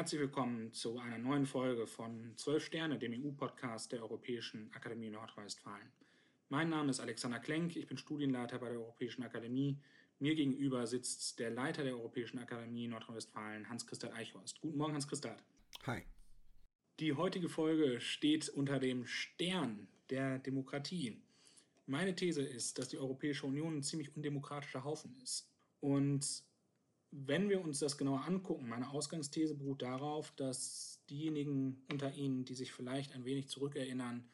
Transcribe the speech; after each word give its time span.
Herzlich 0.00 0.22
willkommen 0.22 0.72
zu 0.72 0.98
einer 0.98 1.18
neuen 1.18 1.44
Folge 1.44 1.86
von 1.86 2.32
12 2.34 2.64
Sterne, 2.64 2.98
dem 2.98 3.12
EU-Podcast 3.12 3.92
der 3.92 4.00
Europäischen 4.00 4.72
Akademie 4.72 5.10
Nordrhein-Westfalen. 5.10 5.92
Mein 6.48 6.70
Name 6.70 6.88
ist 6.88 7.00
Alexander 7.00 7.38
Klenk, 7.38 7.76
ich 7.76 7.86
bin 7.86 7.98
Studienleiter 7.98 8.58
bei 8.58 8.70
der 8.70 8.78
Europäischen 8.78 9.22
Akademie. 9.22 9.78
Mir 10.18 10.34
gegenüber 10.34 10.86
sitzt 10.86 11.38
der 11.38 11.50
Leiter 11.50 11.84
der 11.84 11.92
Europäischen 11.92 12.38
Akademie 12.38 12.88
Nordrhein-Westfalen, 12.88 13.68
Hans-Christoph 13.68 14.14
Eichhorst. 14.14 14.62
Guten 14.62 14.78
Morgen, 14.78 14.94
Hans-Christoph. 14.94 15.44
Hi. 15.84 16.00
Die 16.98 17.12
heutige 17.12 17.50
Folge 17.50 18.00
steht 18.00 18.48
unter 18.48 18.78
dem 18.78 19.04
Stern 19.04 19.86
der 20.08 20.38
Demokratie. 20.38 21.20
Meine 21.84 22.14
These 22.14 22.40
ist, 22.40 22.78
dass 22.78 22.88
die 22.88 22.96
Europäische 22.96 23.46
Union 23.46 23.76
ein 23.76 23.82
ziemlich 23.82 24.16
undemokratischer 24.16 24.82
Haufen 24.82 25.14
ist. 25.22 25.52
Und 25.80 26.42
wenn 27.12 27.48
wir 27.48 27.60
uns 27.60 27.80
das 27.80 27.98
genauer 27.98 28.24
angucken, 28.24 28.68
meine 28.68 28.90
Ausgangsthese 28.90 29.54
beruht 29.54 29.82
darauf, 29.82 30.32
dass 30.36 31.02
diejenigen 31.10 31.82
unter 31.90 32.14
Ihnen, 32.14 32.44
die 32.44 32.54
sich 32.54 32.72
vielleicht 32.72 33.12
ein 33.12 33.24
wenig 33.24 33.48
zurückerinnern, 33.48 34.28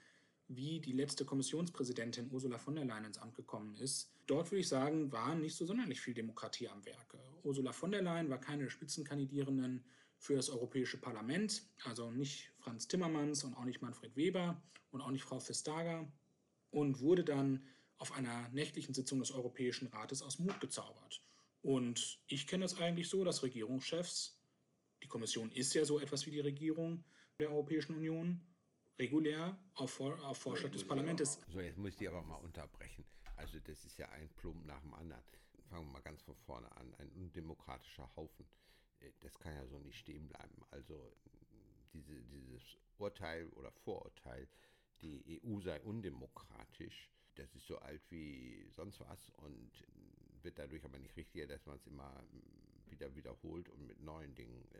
wie 0.48 0.80
die 0.80 0.92
letzte 0.92 1.24
Kommissionspräsidentin 1.24 2.30
Ursula 2.30 2.58
von 2.58 2.77
der 2.77 2.84
Leyen 2.84 3.06
ins 3.06 3.19
Amt 3.19 3.34
gekommen 3.34 3.77
ist, 3.77 4.12
dort 4.27 4.50
würde 4.50 4.60
ich 4.60 4.69
sagen, 4.69 5.10
war 5.10 5.34
nicht 5.34 5.56
so 5.56 5.64
sonderlich 5.64 6.00
viel 6.00 6.14
Demokratie 6.14 6.69
am 6.69 6.84
Werke. 6.84 7.19
Ursula 7.42 7.72
von 7.72 7.91
der 7.91 8.02
Leyen 8.02 8.28
war 8.28 8.41
keine 8.41 8.64
der 8.64 8.70
Spitzenkandidierenden 8.70 9.84
für 10.19 10.34
das 10.34 10.48
Europäische 10.48 10.98
Parlament, 10.98 11.62
also 11.84 12.10
nicht 12.10 12.52
Franz 12.58 12.86
Timmermans 12.88 13.44
und 13.44 13.54
auch 13.54 13.64
nicht 13.64 13.82
Manfred 13.82 14.16
Weber 14.16 14.62
und 14.91 15.00
auch 15.00 15.10
nicht 15.10 15.24
Frau 15.24 15.41
Vestager 15.41 16.10
und 16.70 17.00
wurde 17.00 17.24
dann 17.24 17.64
auf 17.98 18.12
einer 18.12 18.48
nächtlichen 18.50 18.94
Sitzung 18.94 19.19
des 19.19 19.32
Europäischen 19.32 19.88
Rates 19.88 20.22
aus 20.22 20.38
Mut 20.38 20.60
gezaubert. 20.60 21.22
Und 21.62 22.20
ich 22.26 22.46
kenne 22.46 22.64
das 22.64 22.78
eigentlich 22.78 23.08
so, 23.08 23.24
dass 23.24 23.42
Regierungschefs, 23.42 24.38
die 25.02 25.08
Kommission 25.08 25.50
ist 25.50 25.74
ja 25.74 25.84
so 25.84 25.98
etwas 25.98 26.26
wie 26.26 26.30
die 26.30 26.40
Regierung 26.40 27.04
der 27.38 27.50
Europäischen 27.50 27.94
Union, 27.96 28.40
regulär 28.98 29.58
auf, 29.74 30.00
auf 30.00 30.38
Vorschlag 30.38 30.70
des 30.70 30.86
Parlaments. 30.86 31.40
So, 31.48 31.60
jetzt 31.60 31.76
muss 31.76 31.90
ich 31.90 31.96
die 31.96 32.08
aber 32.08 32.22
mal 32.22 32.36
unterbrechen. 32.36 33.04
Also 33.36 33.58
das 33.60 33.84
ist 33.84 33.98
ja 33.98 34.08
ein 34.10 34.28
Plump 34.36 34.64
nach 34.66 34.80
dem 34.80 34.94
anderen. 34.94 35.22
Fangen 35.68 35.86
wir 35.86 35.92
mal 35.92 36.00
ganz 36.00 36.22
von 36.22 36.36
vorne 36.36 36.70
an. 36.76 36.94
Ein 36.98 37.10
undemokratischer 37.10 38.08
Haufen. 38.16 38.46
Äh, 39.00 39.10
das 39.20 39.38
kann 39.38 39.54
ja 39.54 39.66
so 39.66 39.78
nicht 39.78 39.98
stehen 39.98 40.28
bleiben. 40.28 40.62
Also 40.70 41.12
diese, 41.92 42.22
dieses 42.22 42.62
Urteil 42.98 43.48
oder 43.50 43.70
Vorurteil, 43.70 44.48
die 45.02 45.41
EU 45.44 45.60
sei 45.60 45.80
undemokratisch, 45.82 47.10
das 47.34 47.54
ist 47.54 47.66
so 47.66 47.78
alt 47.78 48.02
wie 48.10 48.66
sonst 48.74 49.00
was 49.00 49.30
und 49.36 49.70
wird 50.47 50.58
dadurch 50.58 50.84
aber 50.84 50.98
nicht 50.98 51.16
richtiger, 51.16 51.47
dass 51.47 51.66
man 51.66 51.77
es 51.77 51.86
immer 51.86 52.25
wieder 52.89 53.14
wiederholt 53.16 53.69
und 53.69 53.84
mit 53.86 54.00
neuen 54.00 54.34
Dingen 54.36 54.64
äh, 54.72 54.78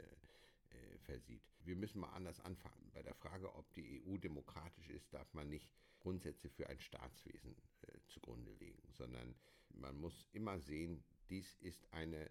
äh, 0.77 0.99
versieht. 1.01 1.43
Wir 1.65 1.75
müssen 1.75 2.01
mal 2.01 2.13
anders 2.15 2.41
anfangen. 2.41 2.91
Bei 2.95 3.03
der 3.03 3.15
Frage, 3.15 3.53
ob 3.55 3.71
die 3.75 4.01
EU 4.07 4.17
demokratisch 4.17 4.89
ist, 4.91 5.13
darf 5.13 5.33
man 5.35 5.51
nicht 5.51 5.69
Grundsätze 5.99 6.49
für 6.49 6.69
ein 6.69 6.79
Staatswesen 6.79 7.57
äh, 7.83 7.99
zugrunde 8.07 8.53
legen, 8.55 8.81
sondern 8.93 9.35
man 9.71 9.99
muss 10.01 10.29
immer 10.33 10.61
sehen, 10.61 11.03
dies 11.29 11.57
ist 11.61 11.93
eine 11.93 12.31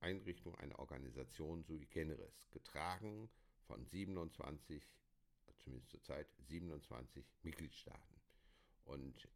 Einrichtung, 0.00 0.56
eine 0.56 0.76
Organisation 0.80 1.62
sui 1.62 1.86
generis, 1.86 2.50
getragen 2.50 3.30
von 3.68 3.86
27, 3.86 4.82
zumindest 5.60 5.90
zurzeit 5.90 6.26
27 6.40 7.24
Mitgliedstaaten. 7.44 8.20
Und 8.84 9.28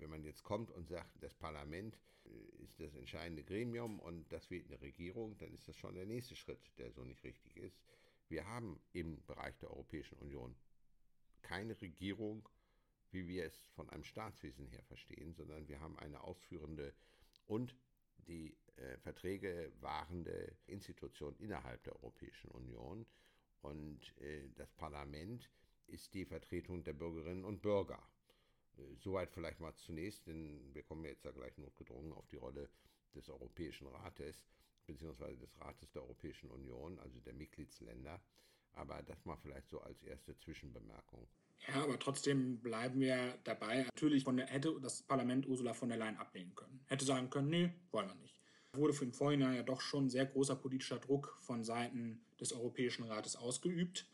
wenn 0.00 0.10
man 0.10 0.24
jetzt 0.24 0.42
kommt 0.44 0.70
und 0.70 0.88
sagt, 0.88 1.22
das 1.22 1.34
Parlament 1.34 1.98
äh, 2.24 2.62
ist 2.62 2.80
das 2.80 2.94
entscheidende 2.94 3.44
Gremium 3.44 4.00
und 4.00 4.30
das 4.32 4.50
wählt 4.50 4.66
eine 4.66 4.80
Regierung, 4.80 5.36
dann 5.38 5.52
ist 5.52 5.68
das 5.68 5.76
schon 5.76 5.94
der 5.94 6.06
nächste 6.06 6.36
Schritt, 6.36 6.70
der 6.78 6.90
so 6.90 7.04
nicht 7.04 7.22
richtig 7.24 7.56
ist. 7.56 7.80
Wir 8.28 8.46
haben 8.46 8.80
im 8.92 9.22
Bereich 9.26 9.56
der 9.58 9.70
Europäischen 9.70 10.18
Union 10.18 10.54
keine 11.42 11.80
Regierung, 11.80 12.48
wie 13.12 13.28
wir 13.28 13.44
es 13.44 13.56
von 13.74 13.88
einem 13.90 14.04
Staatswesen 14.04 14.66
her 14.66 14.82
verstehen, 14.84 15.32
sondern 15.32 15.68
wir 15.68 15.80
haben 15.80 15.98
eine 15.98 16.20
ausführende 16.22 16.92
und 17.46 17.76
die 18.26 18.56
äh, 18.76 18.96
Verträge 18.98 19.72
wahrende 19.80 20.56
Institution 20.66 21.36
innerhalb 21.38 21.82
der 21.84 21.94
Europäischen 21.96 22.50
Union. 22.50 23.06
Und 23.62 24.00
äh, 24.20 24.48
das 24.56 24.72
Parlament 24.74 25.48
ist 25.86 26.14
die 26.14 26.24
Vertretung 26.24 26.82
der 26.84 26.92
Bürgerinnen 26.92 27.44
und 27.44 27.62
Bürger. 27.62 28.02
Soweit 28.98 29.30
vielleicht 29.30 29.60
mal 29.60 29.74
zunächst, 29.74 30.26
denn 30.26 30.74
wir 30.74 30.82
kommen 30.82 31.04
jetzt 31.04 31.24
ja 31.24 31.30
gleich 31.30 31.56
notgedrungen 31.58 32.12
auf 32.12 32.26
die 32.28 32.36
Rolle 32.36 32.68
des 33.14 33.28
Europäischen 33.28 33.86
Rates 33.86 34.44
beziehungsweise 34.86 35.38
des 35.38 35.60
Rates 35.60 35.90
der 35.92 36.02
Europäischen 36.02 36.50
Union, 36.50 36.98
also 37.00 37.20
der 37.20 37.34
Mitgliedsländer. 37.34 38.20
Aber 38.72 39.02
das 39.02 39.24
mal 39.24 39.36
vielleicht 39.36 39.68
so 39.68 39.80
als 39.80 40.02
erste 40.02 40.36
Zwischenbemerkung. 40.36 41.26
Ja, 41.68 41.82
aber 41.82 41.98
trotzdem 41.98 42.60
bleiben 42.60 43.00
wir 43.00 43.38
dabei. 43.44 43.84
Natürlich 43.84 44.24
der, 44.24 44.46
hätte 44.46 44.78
das 44.80 45.02
Parlament 45.02 45.46
Ursula 45.48 45.72
von 45.72 45.88
der 45.88 45.98
Leyen 45.98 46.16
ablehnen 46.16 46.54
können. 46.54 46.84
Hätte 46.86 47.04
sagen 47.04 47.30
können, 47.30 47.48
nee, 47.48 47.72
wollen 47.90 48.08
wir 48.08 48.14
nicht. 48.16 48.38
Wurde 48.72 48.92
für 48.92 49.06
im 49.06 49.14
Vorhinein 49.14 49.56
ja 49.56 49.62
doch 49.62 49.80
schon 49.80 50.10
sehr 50.10 50.26
großer 50.26 50.54
politischer 50.54 50.98
Druck 50.98 51.38
von 51.40 51.64
Seiten 51.64 52.20
des 52.38 52.52
Europäischen 52.52 53.04
Rates 53.04 53.34
ausgeübt. 53.36 54.06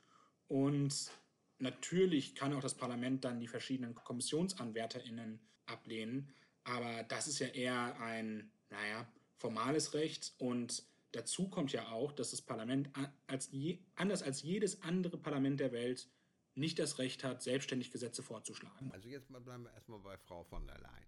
Und 0.47 1.11
natürlich 1.59 2.35
kann 2.35 2.53
auch 2.53 2.61
das 2.61 2.77
Parlament 2.77 3.25
dann 3.25 3.41
die 3.41 3.49
verschiedenen 3.49 3.95
KommissionsanwärterInnen 3.95 5.41
ablehnen. 5.67 6.33
Aber 6.65 7.03
das 7.05 7.27
ist 7.27 7.39
ja 7.39 7.49
eher 7.49 8.01
ein, 8.01 8.51
naja, 8.71 9.11
formales 9.37 9.95
Recht 9.95 10.35
und 10.39 10.85
dazu 11.13 11.49
kommt 11.49 11.73
ja 11.73 11.91
auch, 11.91 12.13
dass 12.13 12.31
das 12.31 12.43
Parlament 12.43 12.91
als 13.27 13.51
je, 13.51 13.81
anders 13.97 14.23
als 14.23 14.43
jedes 14.43 14.83
andere 14.83 15.19
Parlament 15.19 15.61
der 15.61 15.73
Welt 15.73 16.09
nicht 16.55 16.79
das 16.79 16.99
Recht 16.99 17.25
hat, 17.25 17.43
selbstständig 17.43 17.91
Gesetze 17.91 18.23
vorzuschlagen. 18.23 18.91
Also 18.93 19.09
jetzt 19.09 19.29
bleiben 19.29 19.65
wir 19.65 19.73
erstmal 19.73 20.01
bei 20.01 20.17
Frau 20.17 20.45
von 20.45 20.67
der 20.67 20.79
Leyen. 20.79 21.07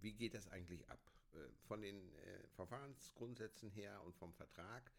Wie 0.00 0.12
geht 0.12 0.34
das 0.34 0.48
eigentlich 0.48 0.88
ab? 0.90 1.00
Äh, 1.32 1.38
von 1.66 1.80
den 1.80 2.12
äh, 2.14 2.48
Verfahrensgrundsätzen 2.56 3.70
her 3.70 4.02
und 4.04 4.14
vom 4.16 4.32
Vertrag 4.34 4.92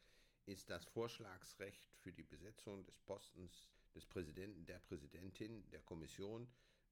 ist 0.46 0.70
das 0.70 0.86
Vorschlagsrecht 0.86 1.94
für 2.02 2.12
die 2.12 2.24
Besetzung 2.24 2.86
des 2.86 2.98
Postens 3.00 3.68
des 3.96 4.06
Präsidenten, 4.06 4.66
der 4.66 4.80
Präsidentin 4.80 5.70
der 5.72 5.81
Kommission, 5.81 6.48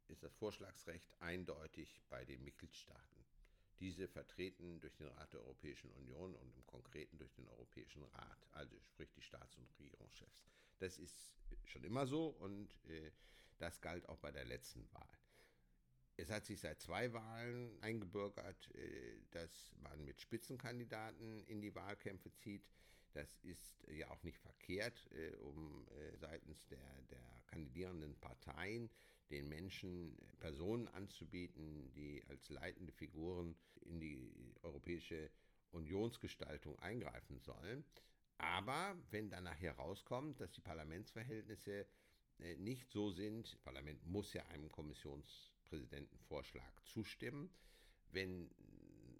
ist 0.07 0.23
das 0.23 0.33
Vorschlagsrecht 0.33 1.07
eindeutig 1.19 2.01
bei 2.09 2.25
den 2.25 2.43
Mitgliedstaaten. 2.43 3.25
Diese 3.79 4.07
vertreten 4.07 4.79
durch 4.79 4.95
den 4.95 5.07
Rat 5.07 5.33
der 5.33 5.41
Europäischen 5.41 5.89
Union 5.91 6.35
und 6.35 6.55
im 6.55 6.65
Konkreten 6.67 7.17
durch 7.17 7.33
den 7.33 7.47
Europäischen 7.47 8.03
Rat, 8.03 8.47
also 8.51 8.79
sprich 8.81 9.11
die 9.13 9.21
Staats- 9.21 9.57
und 9.57 9.67
Regierungschefs. 9.79 10.45
Das 10.79 10.99
ist 10.99 11.33
schon 11.65 11.83
immer 11.83 12.05
so 12.05 12.27
und 12.27 12.69
äh, 12.87 13.11
das 13.57 13.81
galt 13.81 14.07
auch 14.09 14.17
bei 14.17 14.31
der 14.31 14.45
letzten 14.45 14.91
Wahl. 14.93 15.17
Es 16.17 16.29
hat 16.29 16.45
sich 16.45 16.59
seit 16.59 16.79
zwei 16.79 17.11
Wahlen 17.13 17.81
eingebürgert, 17.81 18.69
äh, 18.75 19.17
dass 19.31 19.73
man 19.81 20.03
mit 20.05 20.21
Spitzenkandidaten 20.21 21.43
in 21.45 21.61
die 21.61 21.73
Wahlkämpfe 21.73 22.31
zieht. 22.33 22.67
Das 23.13 23.37
ist 23.43 23.83
ja 23.89 24.09
auch 24.09 24.23
nicht 24.23 24.37
verkehrt, 24.39 25.09
äh, 25.11 25.35
um 25.37 25.87
äh, 25.89 26.17
seitens 26.17 26.65
der, 26.67 27.01
der 27.09 27.41
kandidierenden 27.47 28.15
Parteien 28.19 28.89
den 29.29 29.49
Menschen 29.49 30.17
Personen 30.39 30.87
anzubieten, 30.89 31.91
die 31.93 32.23
als 32.27 32.49
leitende 32.49 32.91
Figuren 32.91 33.55
in 33.81 33.99
die 33.99 34.17
europäische 34.61 35.29
Unionsgestaltung 35.71 36.77
eingreifen 36.79 37.39
sollen. 37.39 37.85
Aber 38.37 38.97
wenn 39.09 39.29
dann 39.29 39.45
nachher 39.45 39.75
rauskommt, 39.75 40.41
dass 40.41 40.51
die 40.51 40.61
Parlamentsverhältnisse 40.61 41.85
nicht 42.57 42.89
so 42.89 43.11
sind, 43.11 43.53
das 43.53 43.59
Parlament 43.59 44.05
muss 44.05 44.33
ja 44.33 44.43
einem 44.47 44.69
Kommissionspräsidentenvorschlag 44.71 46.85
zustimmen, 46.85 47.49
wenn 48.11 48.49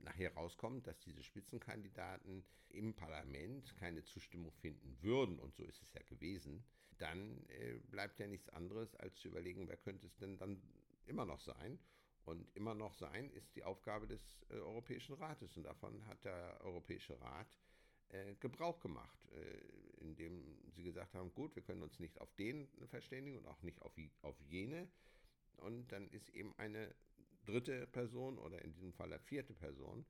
nachher 0.04 0.34
rauskommt, 0.34 0.88
dass 0.88 1.00
diese 1.00 1.24
Spitzenkandidaten 1.24 2.44
im 2.70 2.94
Parlament 2.94 3.76
keine 3.78 4.04
Zustimmung 4.04 4.52
finden 4.52 4.98
würden, 5.02 5.40
und 5.40 5.56
so 5.56 5.64
ist 5.64 5.82
es 5.82 5.94
ja 5.94 6.02
gewesen, 6.04 6.64
dann 6.98 7.44
äh, 7.48 7.80
bleibt 7.90 8.20
ja 8.20 8.28
nichts 8.28 8.50
anderes, 8.50 8.96
als 8.96 9.16
zu 9.16 9.28
überlegen, 9.28 9.68
wer 9.68 9.78
könnte 9.78 10.06
es 10.08 10.16
denn 10.18 10.38
dann 10.38 10.62
immer 11.06 11.26
noch 11.26 11.40
sein. 11.40 11.80
Und 12.24 12.56
immer 12.56 12.76
noch 12.76 12.94
sein 12.94 13.32
ist 13.32 13.56
die 13.56 13.64
Aufgabe 13.64 14.08
des 14.08 14.22
äh, 14.50 14.54
Europäischen 14.54 15.16
Rates. 15.16 15.58
Und 15.58 15.64
davon 15.64 16.06
hat 16.06 16.24
der 16.24 16.60
Europäische 16.62 17.20
Rat 17.20 17.58
äh, 18.10 18.36
Gebrauch 18.36 18.80
gemacht, 18.80 19.18
äh, 19.32 20.02
indem 20.04 20.60
sie 20.70 20.84
gesagt 20.84 21.16
haben, 21.16 21.34
gut, 21.34 21.56
wir 21.56 21.64
können 21.64 21.82
uns 21.82 22.00
nicht 22.00 22.20
auf 22.22 22.32
den 22.36 22.68
verständigen 22.88 23.38
und 23.40 23.48
auch 23.48 23.62
nicht 23.64 23.82
auf, 23.82 23.94
auf 24.22 24.40
jene. 24.42 24.88
Und 25.58 25.92
dann 25.92 26.08
ist 26.10 26.30
eben 26.30 26.54
eine 26.58 26.94
dritte 27.52 27.88
Person 27.88 28.38
oder 28.40 28.62
in 28.64 28.72
diesem 28.74 28.94
Fall 28.94 29.12
eine 29.12 29.20
vierte 29.20 29.54
Person 29.54 30.06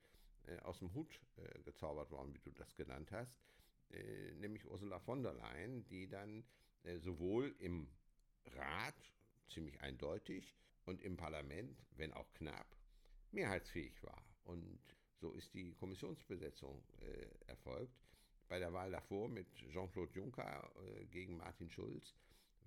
äh, 0.48 0.58
aus 0.60 0.80
dem 0.80 0.94
Hut 0.94 1.20
äh, 1.38 1.60
gezaubert 1.64 2.12
worden, 2.12 2.34
wie 2.34 2.40
du 2.40 2.52
das 2.52 2.76
genannt 2.76 3.12
hast, 3.12 3.40
äh, 3.92 4.32
nämlich 4.36 4.66
Ursula 4.66 5.00
von 5.00 5.24
der 5.24 5.34
Leyen, 5.34 5.86
die 5.88 6.08
dann 6.08 6.44
äh, 6.84 6.98
sowohl 7.00 7.56
im 7.60 7.88
Rat 8.56 8.96
ziemlich 9.50 9.80
eindeutig 9.82 10.56
und 10.86 11.02
im 11.02 11.18
Parlament, 11.18 11.78
wenn 11.98 12.14
auch 12.14 12.32
knapp, 12.34 12.76
mehrheitsfähig 13.32 14.02
war. 14.04 14.24
Und 14.44 14.80
so 15.20 15.32
ist 15.34 15.54
die 15.54 15.74
Kommissionsbesetzung 15.76 16.84
äh, 17.00 17.28
erfolgt. 17.48 18.02
bei 18.48 18.60
der 18.60 18.74
Wahl 18.74 18.92
davor 18.92 19.30
mit 19.30 19.48
Jean-Claude 19.72 20.14
Juncker 20.14 20.70
äh, 20.76 21.06
gegen 21.06 21.38
Martin 21.38 21.70
Schulz 21.70 22.14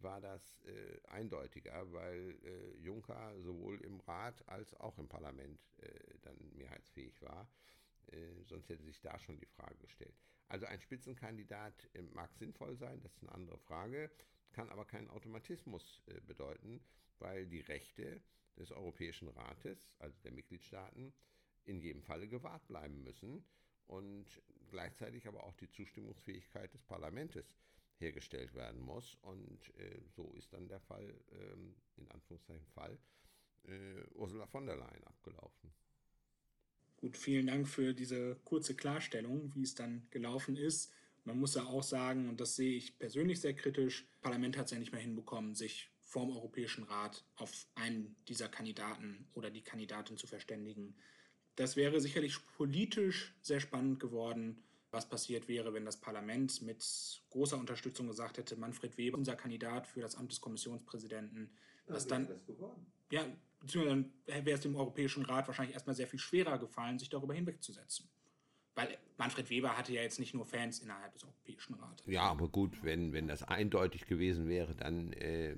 war 0.02 0.20
das 0.20 0.61
äh, 0.64 1.00
eindeutiger, 1.08 1.91
weil 1.93 2.37
äh, 2.44 2.76
Juncker 2.79 3.35
sowohl 3.41 3.81
im 3.81 4.00
Rat 4.00 4.46
als 4.49 4.75
auch 4.81 4.99
im 4.99 5.08
Parlament 5.08 5.61
äh, 5.79 5.88
dann 6.23 6.37
mehrheitsfähig 6.55 7.20
war. 7.23 7.49
Äh, 8.08 8.43
sonst 8.44 8.69
hätte 8.69 8.85
sich 8.85 9.00
da 9.00 9.19
schon 9.19 9.38
die 9.38 9.46
Frage 9.46 9.76
gestellt. 9.79 10.14
Also 10.49 10.67
ein 10.67 10.81
Spitzenkandidat 10.81 11.88
äh, 11.94 12.02
mag 12.02 12.35
sinnvoll 12.37 12.76
sein, 12.76 13.00
das 13.00 13.12
ist 13.14 13.23
eine 13.23 13.32
andere 13.32 13.58
Frage, 13.58 14.11
kann 14.52 14.70
aber 14.70 14.85
keinen 14.85 15.11
Automatismus 15.11 16.02
äh, 16.06 16.20
bedeuten, 16.20 16.81
weil 17.19 17.47
die 17.47 17.61
Rechte 17.61 18.20
des 18.56 18.70
Europäischen 18.70 19.29
Rates, 19.29 19.90
also 19.99 20.17
der 20.23 20.32
Mitgliedstaaten, 20.32 21.12
in 21.64 21.81
jedem 21.81 22.02
Falle 22.02 22.29
gewahrt 22.29 22.67
bleiben 22.69 23.02
müssen 23.02 23.44
und 23.87 24.26
gleichzeitig 24.69 25.26
aber 25.26 25.44
auch 25.44 25.56
die 25.56 25.70
Zustimmungsfähigkeit 25.70 26.73
des 26.73 26.82
Parlaments 26.82 27.37
hergestellt 27.99 28.55
werden 28.55 28.81
muss. 28.81 29.17
Und 29.23 29.61
äh, 29.79 30.00
so 30.14 30.32
ist 30.37 30.52
dann 30.52 30.69
der 30.69 30.81
Fall, 30.81 31.14
ähm, 31.32 31.75
in 31.96 32.11
Anführungszeichen 32.11 32.67
Fall, 32.69 32.99
äh, 33.64 34.02
Ursula 34.14 34.46
von 34.46 34.67
der 34.67 34.76
Leyen 34.76 35.05
abgelaufen. 35.05 35.73
Gut, 36.96 37.17
vielen 37.17 37.46
Dank 37.46 37.69
für 37.69 37.93
diese 37.93 38.37
kurze 38.44 38.75
Klarstellung, 38.75 39.55
wie 39.55 39.62
es 39.62 39.75
dann 39.75 40.06
gelaufen 40.11 40.56
ist. 40.56 40.93
Man 41.25 41.38
muss 41.38 41.55
ja 41.55 41.64
auch 41.64 41.82
sagen, 41.82 42.29
und 42.29 42.41
das 42.41 42.56
sehe 42.56 42.76
ich 42.76 42.99
persönlich 42.99 43.41
sehr 43.41 43.55
kritisch, 43.55 44.06
das 44.11 44.20
Parlament 44.20 44.56
hat 44.56 44.67
es 44.67 44.73
ja 44.73 44.79
nicht 44.79 44.93
mehr 44.93 45.00
hinbekommen, 45.00 45.55
sich 45.55 45.90
vorm 46.00 46.31
Europäischen 46.31 46.85
Rat 46.85 47.25
auf 47.37 47.67
einen 47.75 48.14
dieser 48.29 48.49
Kandidaten 48.49 49.26
oder 49.32 49.50
die 49.50 49.62
Kandidatin 49.62 50.17
zu 50.17 50.26
verständigen. 50.26 50.94
Das 51.56 51.76
wäre 51.76 52.00
sicherlich 52.00 52.38
politisch 52.56 53.35
sehr 53.40 53.61
spannend 53.61 54.00
geworden, 54.00 54.62
was 54.94 55.08
passiert 55.08 55.49
wäre, 55.49 55.75
wenn 55.75 55.85
das 55.85 56.00
Parlament 56.00 56.62
mit 56.62 57.23
großer 57.31 57.58
Unterstützung 57.58 58.06
gesagt 58.06 58.38
hätte, 58.38 58.56
Manfred 58.56 58.96
Weber, 58.96 59.19
unser 59.19 59.37
Kandidat 59.37 59.87
für 59.87 60.00
das 60.00 60.17
Amt 60.17 60.32
des 60.32 60.41
Kommissionspräsidenten, 60.41 61.50
was 61.87 62.06
dann, 62.06 62.29
ja, 63.11 63.26
beziehungsweise 63.61 64.05
dann 64.26 64.44
wäre 64.46 64.56
es 64.56 64.61
dem 64.62 64.76
Europäischen 64.76 65.25
Rat 65.25 65.46
wahrscheinlich 65.46 65.75
erstmal 65.75 65.96
sehr 65.96 66.06
viel 66.06 66.19
schwerer 66.19 66.58
gefallen, 66.58 66.99
sich 66.99 67.11
darüber 67.11 67.35
hinwegzusetzen. 67.35 68.08
Weil 68.76 68.99
Manfred 69.19 69.50
Weber 69.50 69.76
hatte 69.76 69.93
ja 69.93 70.02
jetzt 70.02 70.19
nicht 70.19 70.35
nur 70.35 70.44
Fans 70.44 70.81
innerhalb 70.81 71.12
des 71.12 71.25
Europäischen 71.25 71.75
Rates. 71.75 72.06
Ja, 72.06 72.23
aber 72.23 72.49
gut, 72.49 72.82
wenn, 72.82 73.12
wenn 73.12 73.29
das 73.29 73.44
eindeutig 73.44 74.06
gewesen 74.06 74.49
wäre, 74.49 74.75
dann 74.75 75.12
äh, 75.12 75.55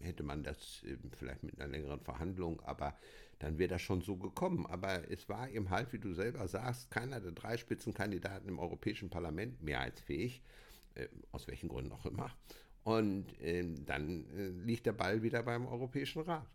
hätte 0.00 0.22
man 0.22 0.42
das 0.42 0.82
äh, 0.84 0.96
vielleicht 1.18 1.42
mit 1.42 1.60
einer 1.60 1.70
längeren 1.70 2.00
Verhandlung, 2.00 2.60
aber 2.62 2.96
dann 3.42 3.58
wäre 3.58 3.68
das 3.68 3.82
schon 3.82 4.00
so 4.02 4.16
gekommen. 4.16 4.66
Aber 4.66 5.10
es 5.10 5.28
war 5.28 5.50
eben 5.50 5.68
halt, 5.70 5.92
wie 5.92 5.98
du 5.98 6.14
selber 6.14 6.46
sagst, 6.46 6.90
keiner 6.90 7.20
der 7.20 7.32
drei 7.32 7.56
Spitzenkandidaten 7.56 8.48
im 8.48 8.60
Europäischen 8.60 9.10
Parlament 9.10 9.60
mehrheitsfähig, 9.60 10.42
äh, 10.94 11.08
aus 11.32 11.48
welchen 11.48 11.68
Gründen 11.68 11.90
auch 11.92 12.06
immer. 12.06 12.30
Und 12.84 13.26
ähm, 13.40 13.84
dann 13.84 14.26
äh, 14.30 14.48
liegt 14.64 14.86
der 14.86 14.92
Ball 14.92 15.22
wieder 15.22 15.42
beim 15.42 15.66
Europäischen 15.66 16.22
Rat. 16.22 16.48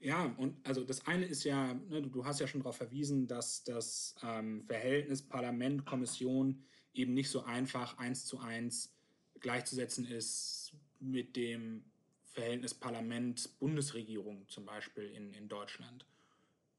Ja, 0.00 0.26
und 0.36 0.66
also 0.66 0.84
das 0.84 1.06
eine 1.06 1.24
ist 1.24 1.44
ja, 1.44 1.74
ne, 1.74 2.02
du 2.02 2.24
hast 2.26 2.40
ja 2.40 2.46
schon 2.46 2.60
darauf 2.60 2.76
verwiesen, 2.76 3.26
dass 3.26 3.64
das 3.64 4.14
ähm, 4.22 4.64
Verhältnis 4.66 5.22
Parlament-Kommission 5.22 6.62
eben 6.92 7.14
nicht 7.14 7.30
so 7.30 7.44
einfach 7.44 7.96
eins 7.98 8.26
zu 8.26 8.38
eins 8.38 8.94
gleichzusetzen 9.40 10.04
ist 10.04 10.74
mit 11.00 11.36
dem 11.36 11.84
Verhältnis 12.32 12.74
Parlament-Bundesregierung 12.74 14.48
zum 14.48 14.64
Beispiel 14.64 15.04
in, 15.04 15.34
in 15.34 15.48
Deutschland, 15.48 16.06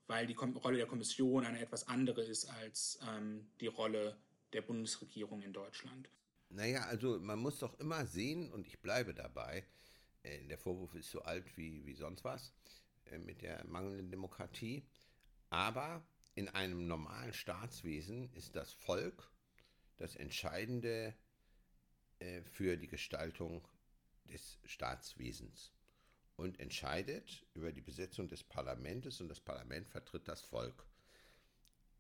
weil 0.08 0.28
die 0.28 0.34
Kom 0.34 0.58
Rolle 0.58 0.78
der 0.78 0.88
Kommission 0.88 1.46
eine 1.46 1.60
etwas 1.60 1.88
andere 1.88 2.24
ist 2.24 2.46
als 2.46 3.00
ähm, 3.08 3.48
die 3.60 3.68
Rolle 3.68 4.18
der 4.52 4.62
Bundesregierung 4.62 5.42
in 5.42 5.54
Deutschland. 5.54 6.10
Naja, 6.50 6.86
also 6.86 7.20
man 7.20 7.40
muss 7.40 7.60
doch 7.60 7.80
immer 7.80 8.06
sehen, 8.06 8.52
und 8.52 8.68
ich 8.68 8.80
bleibe 8.80 9.14
dabei, 9.14 9.66
äh, 10.24 10.46
der 10.48 10.58
Vorwurf 10.58 10.94
ist 10.96 11.12
so 11.12 11.22
alt 11.22 11.58
wie, 11.58 11.86
wie 11.86 11.94
sonst 11.94 12.24
was, 12.24 12.54
äh, 13.06 13.18
mit 13.18 13.42
der 13.42 13.64
mangelnden 13.66 14.12
Demokratie. 14.12 14.84
Aber 15.50 16.04
in 16.36 16.50
einem 16.50 16.88
normalen 16.88 17.34
Staatswesen 17.34 18.32
ist 18.34 18.56
das 18.56 18.74
Volk 18.74 19.32
das 19.98 20.16
Entscheidende 20.16 21.14
äh, 22.20 22.42
für 22.42 22.78
die 22.78 22.88
Gestaltung 22.88 23.68
des 24.26 24.60
Staatswesens 24.66 25.72
und 26.36 26.60
entscheidet 26.60 27.46
über 27.54 27.72
die 27.72 27.82
Besetzung 27.82 28.28
des 28.28 28.44
Parlaments 28.44 29.22
und 29.22 29.30
das 29.30 29.40
Parlament 29.40 29.88
vertritt 29.88 30.28
das 30.28 30.42
Volk. 30.42 30.86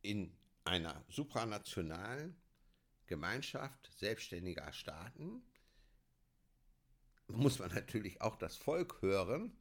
In 0.02 0.36
einer 0.64 1.04
supranationalen 1.10 2.36
Gemeinschaft 3.06 3.92
selbstständiger 3.98 4.72
Staaten 4.74 5.44
muss 7.28 7.60
man 7.60 7.74
natürlich 7.74 8.22
auch 8.22 8.36
das 8.36 8.56
Volk 8.56 9.02
hören 9.02 9.56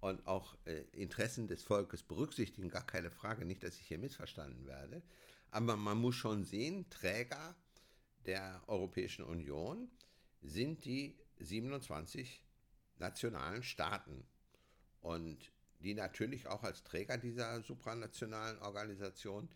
und 0.00 0.26
auch 0.26 0.56
äh, 0.64 0.82
Interessen 0.92 1.46
des 1.46 1.62
Volkes 1.62 2.02
berücksichtigen, 2.02 2.68
gar 2.68 2.86
keine 2.86 3.10
Frage, 3.10 3.44
nicht, 3.44 3.62
dass 3.62 3.78
ich 3.78 3.86
hier 3.86 3.98
missverstanden 3.98 4.66
werde. 4.66 5.02
Aber 5.50 5.76
man 5.76 5.98
muss 5.98 6.16
schon 6.16 6.44
sehen, 6.44 6.88
Träger 6.90 7.54
der 8.26 8.62
Europäischen 8.66 9.24
Union 9.24 9.90
sind 10.40 10.84
die 10.84 11.16
27 11.42 12.44
nationalen 12.98 13.62
Staaten 13.62 14.26
und 15.00 15.52
die 15.80 15.94
natürlich 15.94 16.46
auch 16.46 16.62
als 16.62 16.84
Träger 16.84 17.18
dieser 17.18 17.60
supranationalen 17.62 18.58
Organisation 18.58 19.48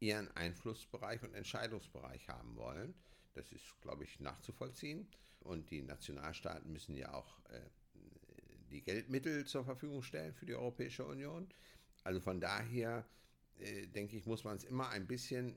ihren 0.00 0.30
Einflussbereich 0.36 1.22
und 1.22 1.34
Entscheidungsbereich 1.34 2.28
haben 2.28 2.56
wollen. 2.56 2.94
Das 3.34 3.52
ist, 3.52 3.80
glaube 3.80 4.04
ich, 4.04 4.20
nachzuvollziehen. 4.20 5.08
Und 5.40 5.70
die 5.70 5.82
Nationalstaaten 5.82 6.70
müssen 6.70 6.96
ja 6.96 7.14
auch 7.14 7.38
äh, 7.48 7.60
die 8.70 8.82
Geldmittel 8.82 9.46
zur 9.46 9.64
Verfügung 9.64 10.02
stellen 10.02 10.34
für 10.34 10.46
die 10.46 10.54
Europäische 10.54 11.04
Union. 11.04 11.48
Also 12.04 12.20
von 12.20 12.40
daher 12.40 13.06
äh, 13.58 13.86
denke 13.86 14.16
ich, 14.16 14.26
muss 14.26 14.44
man 14.44 14.56
es 14.56 14.64
immer 14.64 14.88
ein 14.90 15.06
bisschen 15.06 15.56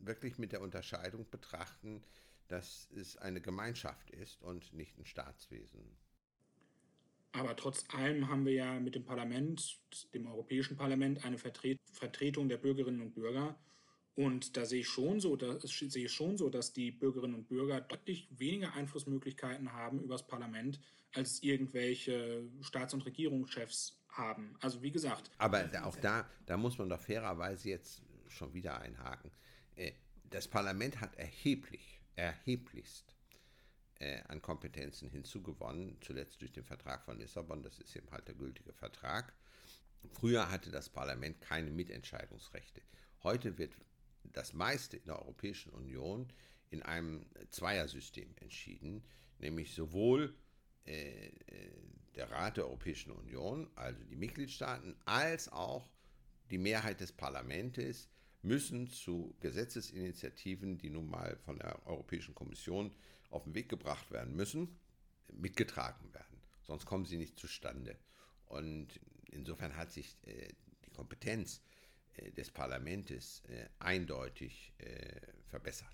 wirklich 0.00 0.38
mit 0.38 0.52
der 0.52 0.62
Unterscheidung 0.62 1.28
betrachten, 1.30 2.02
dass 2.50 2.88
es 2.96 3.16
eine 3.16 3.40
Gemeinschaft 3.40 4.10
ist 4.10 4.42
und 4.42 4.72
nicht 4.72 4.98
ein 4.98 5.06
Staatswesen. 5.06 5.80
Aber 7.32 7.54
trotz 7.54 7.84
allem 7.94 8.28
haben 8.28 8.44
wir 8.44 8.52
ja 8.52 8.80
mit 8.80 8.96
dem 8.96 9.04
Parlament, 9.04 9.78
dem 10.12 10.26
Europäischen 10.26 10.76
Parlament, 10.76 11.24
eine 11.24 11.38
Vertret 11.38 11.78
Vertretung 11.92 12.48
der 12.48 12.56
Bürgerinnen 12.56 13.00
und 13.00 13.14
Bürger. 13.14 13.56
Und 14.16 14.56
da 14.56 14.64
sehe 14.64 14.80
ich 14.80 14.88
schon 14.88 15.20
so, 15.20 15.36
dass, 15.36 15.62
sehe 15.62 16.06
ich 16.06 16.12
schon 16.12 16.36
so, 16.36 16.50
dass 16.50 16.72
die 16.72 16.90
Bürgerinnen 16.90 17.36
und 17.36 17.48
Bürger 17.48 17.80
deutlich 17.80 18.28
weniger 18.36 18.74
Einflussmöglichkeiten 18.74 19.72
haben 19.72 20.00
über 20.00 20.14
das 20.14 20.26
Parlament, 20.26 20.80
als 21.14 21.42
irgendwelche 21.42 22.42
Staats- 22.60 22.94
und 22.94 23.06
Regierungschefs 23.06 24.00
haben. 24.08 24.56
Also 24.60 24.82
wie 24.82 24.90
gesagt. 24.90 25.30
Aber 25.38 25.70
auch 25.84 25.96
da, 25.96 26.28
da 26.46 26.56
muss 26.56 26.78
man 26.78 26.88
doch 26.88 27.00
fairerweise 27.00 27.68
jetzt 27.68 28.02
schon 28.26 28.52
wieder 28.52 28.80
einhaken. 28.80 29.30
Äh, 29.76 29.92
das 30.30 30.48
Parlament 30.48 31.00
hat 31.00 31.16
erheblich, 31.16 31.99
erheblichst 32.16 33.14
äh, 34.00 34.20
an 34.28 34.42
Kompetenzen 34.42 35.08
hinzugewonnen, 35.10 35.98
zuletzt 36.00 36.40
durch 36.40 36.52
den 36.52 36.64
Vertrag 36.64 37.04
von 37.04 37.18
Lissabon, 37.18 37.62
das 37.62 37.78
ist 37.78 37.94
eben 37.96 38.10
halt 38.10 38.26
der 38.28 38.34
gültige 38.34 38.72
Vertrag. 38.72 39.32
Früher 40.12 40.50
hatte 40.50 40.70
das 40.70 40.88
Parlament 40.88 41.40
keine 41.40 41.70
Mitentscheidungsrechte. 41.70 42.82
Heute 43.22 43.58
wird 43.58 43.76
das 44.24 44.52
meiste 44.52 44.96
in 44.96 45.04
der 45.04 45.18
Europäischen 45.20 45.70
Union 45.70 46.32
in 46.70 46.82
einem 46.82 47.26
Zweiersystem 47.50 48.34
entschieden, 48.36 49.04
nämlich 49.38 49.74
sowohl 49.74 50.34
äh, 50.86 51.26
äh, 51.26 51.32
der 52.14 52.30
Rat 52.30 52.56
der 52.56 52.64
Europäischen 52.64 53.12
Union, 53.12 53.70
also 53.76 54.02
die 54.04 54.16
Mitgliedstaaten, 54.16 54.96
als 55.04 55.50
auch 55.50 55.90
die 56.50 56.58
Mehrheit 56.58 57.00
des 57.00 57.12
Parlaments 57.12 58.08
müssen 58.42 58.88
zu 58.88 59.34
Gesetzesinitiativen, 59.40 60.78
die 60.78 60.90
nun 60.90 61.08
mal 61.08 61.36
von 61.44 61.58
der 61.58 61.86
Europäischen 61.86 62.34
Kommission 62.34 62.90
auf 63.30 63.44
den 63.44 63.54
Weg 63.54 63.68
gebracht 63.68 64.10
werden 64.10 64.34
müssen, 64.34 64.78
mitgetragen 65.32 66.12
werden. 66.12 66.40
Sonst 66.62 66.86
kommen 66.86 67.04
sie 67.04 67.16
nicht 67.16 67.38
zustande. 67.38 67.96
Und 68.46 68.88
insofern 69.30 69.76
hat 69.76 69.92
sich 69.92 70.16
äh, 70.22 70.48
die 70.84 70.90
Kompetenz 70.90 71.62
äh, 72.14 72.30
des 72.32 72.50
Parlaments 72.50 73.42
äh, 73.48 73.68
eindeutig 73.78 74.72
äh, 74.78 75.20
verbessert. 75.46 75.88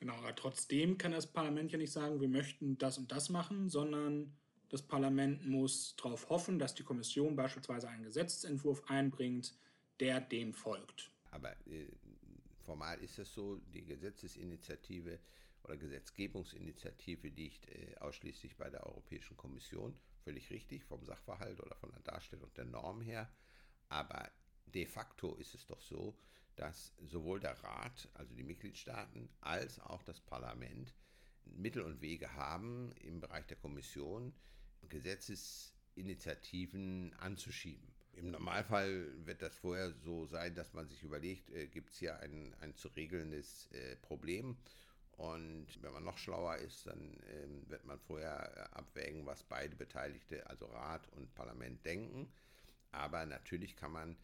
Genau, 0.00 0.14
aber 0.14 0.34
trotzdem 0.34 0.98
kann 0.98 1.12
das 1.12 1.32
Parlament 1.32 1.72
ja 1.72 1.78
nicht 1.78 1.92
sagen, 1.92 2.20
wir 2.20 2.28
möchten 2.28 2.76
das 2.78 2.98
und 2.98 3.10
das 3.10 3.30
machen, 3.30 3.68
sondern 3.70 4.36
das 4.68 4.82
Parlament 4.82 5.46
muss 5.46 5.94
darauf 5.96 6.28
hoffen, 6.28 6.58
dass 6.58 6.74
die 6.74 6.82
Kommission 6.82 7.36
beispielsweise 7.36 7.88
einen 7.88 8.02
Gesetzentwurf 8.02 8.82
einbringt, 8.88 9.54
der 10.00 10.20
dem 10.20 10.52
folgt. 10.52 11.13
Aber 11.34 11.50
äh, 11.66 11.88
formal 12.62 12.98
ist 13.00 13.18
es 13.18 13.34
so, 13.34 13.56
die 13.56 13.84
Gesetzesinitiative 13.84 15.18
oder 15.64 15.76
Gesetzgebungsinitiative 15.76 17.28
liegt 17.28 17.68
äh, 17.68 17.96
ausschließlich 17.98 18.56
bei 18.56 18.70
der 18.70 18.86
Europäischen 18.86 19.36
Kommission, 19.36 19.98
völlig 20.22 20.48
richtig, 20.50 20.84
vom 20.84 21.04
Sachverhalt 21.04 21.60
oder 21.60 21.74
von 21.74 21.90
der 21.90 22.02
Darstellung 22.02 22.54
der 22.54 22.66
Norm 22.66 23.02
her. 23.02 23.28
Aber 23.88 24.30
de 24.66 24.86
facto 24.86 25.34
ist 25.34 25.54
es 25.54 25.66
doch 25.66 25.80
so, 25.80 26.16
dass 26.54 26.94
sowohl 27.00 27.40
der 27.40 27.60
Rat, 27.64 28.08
also 28.14 28.32
die 28.34 28.44
Mitgliedstaaten, 28.44 29.28
als 29.40 29.80
auch 29.80 30.04
das 30.04 30.20
Parlament 30.20 30.94
Mittel 31.44 31.82
und 31.82 32.00
Wege 32.00 32.34
haben, 32.34 32.92
im 33.00 33.18
Bereich 33.20 33.46
der 33.46 33.56
Kommission 33.56 34.32
Gesetzesinitiativen 34.88 37.12
anzuschieben. 37.14 37.93
Im 38.16 38.30
Normalfall 38.30 39.06
wird 39.26 39.42
das 39.42 39.56
vorher 39.56 39.92
so 39.92 40.26
sein, 40.26 40.54
dass 40.54 40.72
man 40.72 40.88
sich 40.88 41.02
überlegt, 41.02 41.50
äh, 41.50 41.66
gibt 41.66 41.90
es 41.90 41.98
hier 41.98 42.18
ein, 42.20 42.54
ein 42.60 42.74
zu 42.74 42.88
regelndes 42.88 43.70
äh, 43.72 43.96
Problem 43.96 44.56
und 45.16 45.66
wenn 45.80 45.92
man 45.92 46.04
noch 46.04 46.18
schlauer 46.18 46.56
ist, 46.56 46.86
dann 46.86 47.20
ähm, 47.28 47.68
wird 47.68 47.84
man 47.84 48.00
vorher 48.00 48.52
äh, 48.56 48.76
abwägen, 48.76 49.26
was 49.26 49.44
beide 49.44 49.76
Beteiligte, 49.76 50.46
also 50.48 50.66
Rat 50.66 51.08
und 51.12 51.32
Parlament, 51.34 51.84
denken. 51.84 52.32
Aber 52.90 53.24
natürlich 53.24 53.76
kann 53.76 53.92
man 53.92 54.16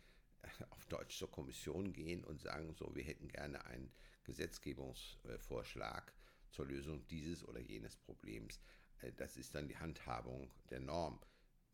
äh, 0.43 0.49
auf 0.71 0.85
Deutsch 0.87 1.17
zur 1.17 1.31
Kommission 1.31 1.93
gehen 1.93 2.25
und 2.25 2.41
sagen, 2.41 2.75
so, 2.75 2.95
wir 2.95 3.05
hätten 3.05 3.29
gerne 3.29 3.65
einen 3.67 3.93
Gesetzgebungsvorschlag 4.25 6.13
zur 6.51 6.67
Lösung 6.67 7.07
dieses 7.07 7.47
oder 7.47 7.61
jenes 7.61 7.97
Problems. 7.97 8.61
Äh, 8.99 9.13
das 9.13 9.37
ist 9.37 9.55
dann 9.55 9.69
die 9.69 9.79
Handhabung 9.79 10.51
der 10.71 10.81
Norm. 10.81 11.21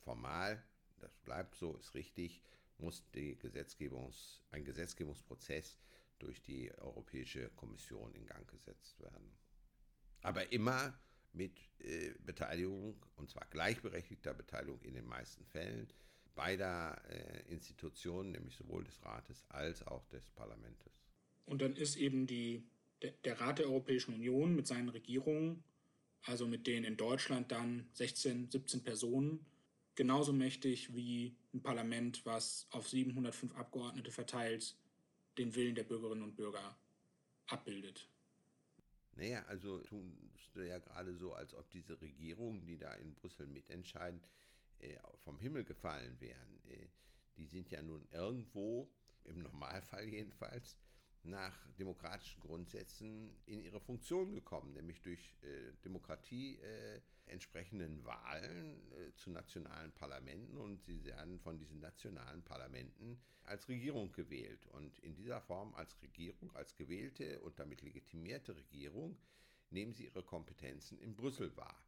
Formal, 0.05 0.63
das 1.01 1.17
bleibt 1.19 1.55
so, 1.57 1.77
ist 1.77 1.95
richtig, 1.95 2.43
muss 2.79 3.03
Gesetzgebungs, 3.13 4.41
ein 4.51 4.65
Gesetzgebungsprozess 4.65 5.79
durch 6.19 6.43
die 6.43 6.73
Europäische 6.79 7.51
Kommission 7.51 8.15
in 8.15 8.27
Gang 8.27 8.49
gesetzt 8.49 9.01
werden. 9.01 9.37
Aber 10.23 10.53
immer 10.53 10.99
mit 11.33 11.53
äh, 11.81 12.15
Beteiligung, 12.25 12.97
und 13.17 13.31
zwar 13.31 13.47
gleichberechtigter 13.51 14.35
Beteiligung 14.35 14.81
in 14.83 14.95
den 14.95 15.07
meisten 15.07 15.45
Fällen, 15.47 15.89
beider 16.35 17.01
äh, 17.09 17.53
Institutionen, 17.53 18.33
nämlich 18.33 18.57
sowohl 18.57 18.85
des 18.85 19.03
Rates 19.05 19.45
als 19.49 19.87
auch 19.87 20.07
des 20.09 20.31
Parlaments. 20.31 20.91
Und 21.47 21.63
dann 21.63 21.77
ist 21.77 21.97
eben 21.97 22.27
die, 22.27 22.65
der, 23.03 23.13
der 23.25 23.41
Rat 23.41 23.59
der 23.59 23.67
Europäischen 23.67 24.15
Union 24.15 24.55
mit 24.55 24.67
seinen 24.67 24.89
Regierungen, 24.89 25.63
also 26.25 26.47
mit 26.47 26.67
den 26.67 26.85
in 26.85 26.97
Deutschland 26.97 27.53
dann 27.53 27.89
16, 27.93 28.51
17 28.51 28.83
Personen, 28.83 29.47
genauso 29.97 30.33
mächtig 30.33 30.95
wie 30.95 31.37
ein 31.53 31.63
Parlament, 31.63 32.25
was 32.25 32.69
auf 32.71 32.89
705 32.89 33.55
Abgeordnete 33.57 34.13
verteilt 34.13 34.77
den 35.39 35.55
Willen 35.55 35.75
der 35.75 35.85
Bürgerinnen 35.85 36.23
und 36.23 36.37
Bürger 36.37 36.79
abbildet. 37.47 38.09
Naja, 39.17 39.43
also 39.47 39.79
tust 39.81 40.55
du 40.55 40.67
ja 40.67 40.79
gerade 40.79 41.15
so, 41.15 41.33
als 41.33 41.55
ob 41.55 41.71
diese 41.71 42.01
Regierungen, 42.01 42.65
die 42.67 42.79
da 42.79 42.95
in 42.95 43.15
Brüssel 43.15 43.47
mitentscheiden, 43.47 44.21
äh, 44.79 44.97
vom 45.25 45.39
Himmel 45.39 45.65
gefallen 45.65 46.21
wären. 46.21 46.61
Äh, 46.69 46.89
die 47.37 47.47
sind 47.47 47.71
ja 47.71 47.83
nun 47.83 48.07
irgendwo, 48.13 48.91
im 49.25 49.43
Normalfall 49.43 50.09
jedenfalls, 50.09 50.77
nach 51.23 51.57
demokratischen 51.79 52.41
Grundsätzen 52.41 53.37
in 53.47 53.61
ihre 53.61 53.81
Funktion 53.81 54.33
gekommen, 54.33 54.73
nämlich 54.73 55.01
durch 55.01 55.35
äh, 55.43 55.73
Demokratie 55.85 56.57
äh, 56.57 57.01
entsprechenden 57.27 58.05
Wahlen 58.05 58.91
äh, 58.93 59.13
zu 59.15 59.31
nationalen 59.31 59.93
Parlamenten 59.93 60.57
und 60.57 60.83
sie 60.85 61.05
werden 61.05 61.39
von 61.41 61.59
diesen 61.59 61.81
nationalen 61.81 62.43
Parlamenten 62.43 63.21
als 63.45 63.69
Regierung 63.69 64.13
gewählt. 64.13 64.67
Und 64.69 64.99
in 65.01 65.15
dieser 65.15 65.41
Form 65.41 65.75
als 65.75 66.01
Regierung, 66.03 66.55
als 66.55 66.75
gewählte 66.77 67.41
und 67.41 67.59
damit 67.59 67.83
legitimierte 67.83 68.57
Regierung, 68.57 69.17
nehmen 69.71 69.93
sie 69.93 70.05
ihre 70.07 70.23
Kompetenzen 70.23 70.99
in 70.99 71.15
Brüssel 71.17 71.57
wahr. 71.57 71.83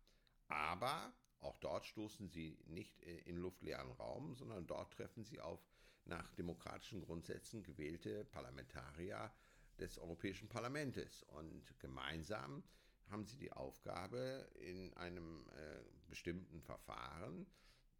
Aber 0.48 1.12
auch 1.40 1.58
dort 1.58 1.86
stoßen 1.86 2.28
sie 2.28 2.58
nicht 2.66 3.00
äh, 3.02 3.18
in 3.20 3.36
luftleeren 3.38 3.92
Raum, 3.92 4.34
sondern 4.34 4.66
dort 4.66 4.92
treffen 4.92 5.24
sie 5.24 5.40
auf 5.40 5.60
nach 6.04 6.32
demokratischen 6.32 7.00
Grundsätzen 7.02 7.62
gewählte 7.62 8.24
Parlamentarier 8.24 9.30
des 9.78 9.98
Europäischen 9.98 10.48
Parlaments. 10.48 11.22
Und 11.24 11.78
gemeinsam 11.78 12.64
haben 13.10 13.24
sie 13.24 13.36
die 13.36 13.52
Aufgabe, 13.52 14.48
in 14.60 14.92
einem 14.94 15.46
äh, 15.50 15.80
bestimmten 16.08 16.60
Verfahren 16.62 17.46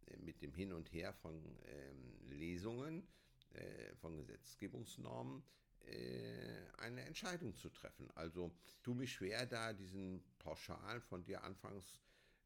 äh, 0.07 0.17
mit 0.17 0.41
dem 0.41 0.53
Hin 0.53 0.73
und 0.73 0.91
Her 0.91 1.13
von 1.13 1.35
ähm, 1.65 2.29
Lesungen, 2.29 3.07
äh, 3.53 3.95
von 3.95 4.17
Gesetzgebungsnormen, 4.17 5.43
äh, 5.85 6.67
eine 6.77 7.01
Entscheidung 7.01 7.55
zu 7.55 7.69
treffen. 7.69 8.09
Also 8.15 8.51
tu 8.83 8.93
mich 8.93 9.13
schwer, 9.13 9.45
da 9.45 9.73
diesen 9.73 10.23
pauschal 10.39 11.01
von 11.01 11.23
dir 11.23 11.43
anfangs 11.43 11.99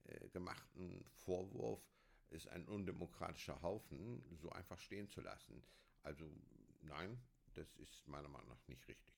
äh, 0.05 0.29
gemachten 0.29 1.03
Vorwurf, 1.25 1.81
ist 2.29 2.47
ein 2.47 2.65
undemokratischer 2.67 3.61
Haufen, 3.61 4.23
so 4.41 4.49
einfach 4.51 4.79
stehen 4.79 5.09
zu 5.09 5.21
lassen. 5.21 5.63
Also 6.01 6.25
nein, 6.81 7.19
das 7.53 7.75
ist 7.75 8.07
meiner 8.07 8.29
Meinung 8.29 8.49
nach 8.49 8.67
nicht 8.67 8.87
richtig. 8.87 9.13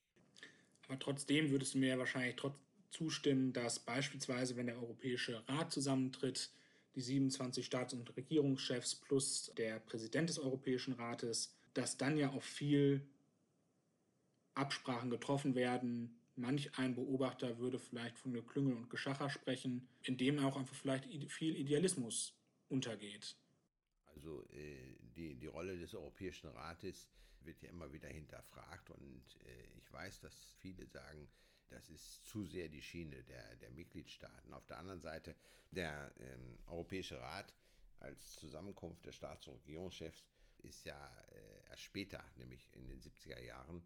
Aber 0.88 1.00
trotzdem 1.00 1.50
würdest 1.50 1.74
du 1.74 1.80
mir 1.80 1.98
wahrscheinlich 1.98 2.36
trotz 2.36 2.60
zustimmen, 2.92 3.54
dass 3.54 3.80
beispielsweise, 3.80 4.56
wenn 4.56 4.68
der 4.68 4.78
Europäische 4.78 5.48
Rat 5.48 5.72
zusammentritt, 5.72 6.50
die 6.96 7.02
27 7.02 7.66
Staats- 7.66 7.94
und 7.94 8.16
Regierungschefs 8.16 8.96
plus 8.96 9.52
der 9.58 9.80
Präsident 9.80 10.30
des 10.30 10.40
Europäischen 10.40 10.94
Rates, 10.94 11.54
dass 11.74 11.98
dann 11.98 12.18
ja 12.18 12.32
auch 12.32 12.44
viel 12.44 13.06
Absprachen 14.54 15.10
getroffen 15.10 15.56
werden. 15.56 16.18
Manch 16.38 16.78
ein 16.78 16.96
Beobachter 16.96 17.60
würde 17.60 17.80
vielleicht 17.80 18.18
von 18.18 18.34
Geklüngel 18.34 18.76
und 18.76 18.90
Geschacher 18.90 19.30
sprechen, 19.30 19.88
in 20.04 20.18
dem 20.18 20.40
auch 20.40 20.58
einfach 20.58 20.76
vielleicht 20.76 21.06
viel 21.32 21.56
Idealismus 21.56 22.34
untergeht. 22.70 23.36
Also 24.06 24.46
äh, 24.52 24.96
die, 25.16 25.36
die 25.36 25.48
Rolle 25.48 25.78
des 25.78 25.94
Europäischen 25.94 26.48
Rates 26.48 27.10
wird 27.42 27.62
ja 27.62 27.70
immer 27.70 27.92
wieder 27.92 28.08
hinterfragt 28.08 28.90
und 28.90 29.24
äh, 29.46 29.78
ich 29.78 29.92
weiß, 29.92 30.22
dass 30.22 30.56
viele 30.60 30.88
sagen, 30.88 31.28
das 31.70 31.90
ist 31.90 32.26
zu 32.26 32.46
sehr 32.46 32.70
die 32.70 32.82
Schiene 32.82 33.24
der, 33.24 33.56
der 33.58 33.72
Mitgliedstaaten. 33.72 34.54
Auf 34.54 34.66
der 34.66 34.78
anderen 34.78 35.02
Seite, 35.02 35.36
der 35.72 36.12
ähm, 36.20 36.58
Europäische 36.68 37.20
Rat 37.20 37.54
als 38.00 38.36
Zusammenkunft 38.36 39.06
der 39.06 39.12
Staats- 39.12 39.48
und 39.48 39.56
Regierungschefs 39.62 40.24
ist 40.60 40.86
ja 40.86 40.98
äh, 41.32 41.70
erst 41.70 41.84
später, 41.84 42.24
nämlich 42.38 42.74
in 42.74 42.88
den 42.88 43.00
70er 43.02 43.42
Jahren, 43.42 43.84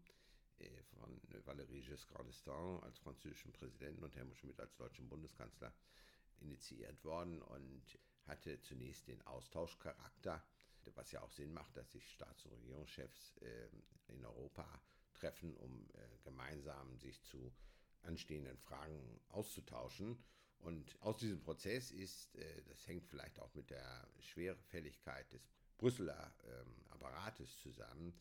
äh, 0.58 0.82
von 0.94 1.20
Valéry 1.46 1.80
Giscard 1.82 2.26
d'Estaing 2.28 2.82
als 2.82 2.98
französischen 2.98 3.52
Präsidenten 3.52 4.04
und 4.04 4.14
Helmut 4.16 4.36
Schmidt 4.38 4.60
als 4.60 4.76
deutschen 4.76 5.08
Bundeskanzler 5.08 5.72
initiiert 6.40 7.04
worden 7.04 7.42
und 7.42 7.98
hatte 8.26 8.60
zunächst 8.62 9.08
den 9.08 9.20
Austauschcharakter, 9.26 10.42
was 10.94 11.12
ja 11.12 11.22
auch 11.22 11.30
Sinn 11.32 11.52
macht, 11.52 11.76
dass 11.76 11.90
sich 11.92 12.10
Staats- 12.10 12.44
und 12.46 12.52
Regierungschefs 12.52 13.36
äh, 13.38 13.68
in 14.08 14.24
Europa 14.24 14.66
treffen, 15.20 15.56
um 15.56 15.88
äh, 15.92 16.18
gemeinsam 16.24 16.98
sich 16.98 17.22
zu 17.22 17.52
anstehenden 18.02 18.56
Fragen 18.58 19.20
auszutauschen. 19.28 20.22
Und 20.58 21.00
aus 21.00 21.16
diesem 21.16 21.40
Prozess 21.40 21.90
ist, 21.90 22.34
äh, 22.36 22.62
das 22.68 22.86
hängt 22.86 23.06
vielleicht 23.06 23.38
auch 23.40 23.54
mit 23.54 23.70
der 23.70 24.08
Schwerfälligkeit 24.20 25.32
des 25.32 25.48
Brüsseler 25.78 26.34
ähm, 26.44 26.74
Apparates 26.90 27.58
zusammen 27.60 28.12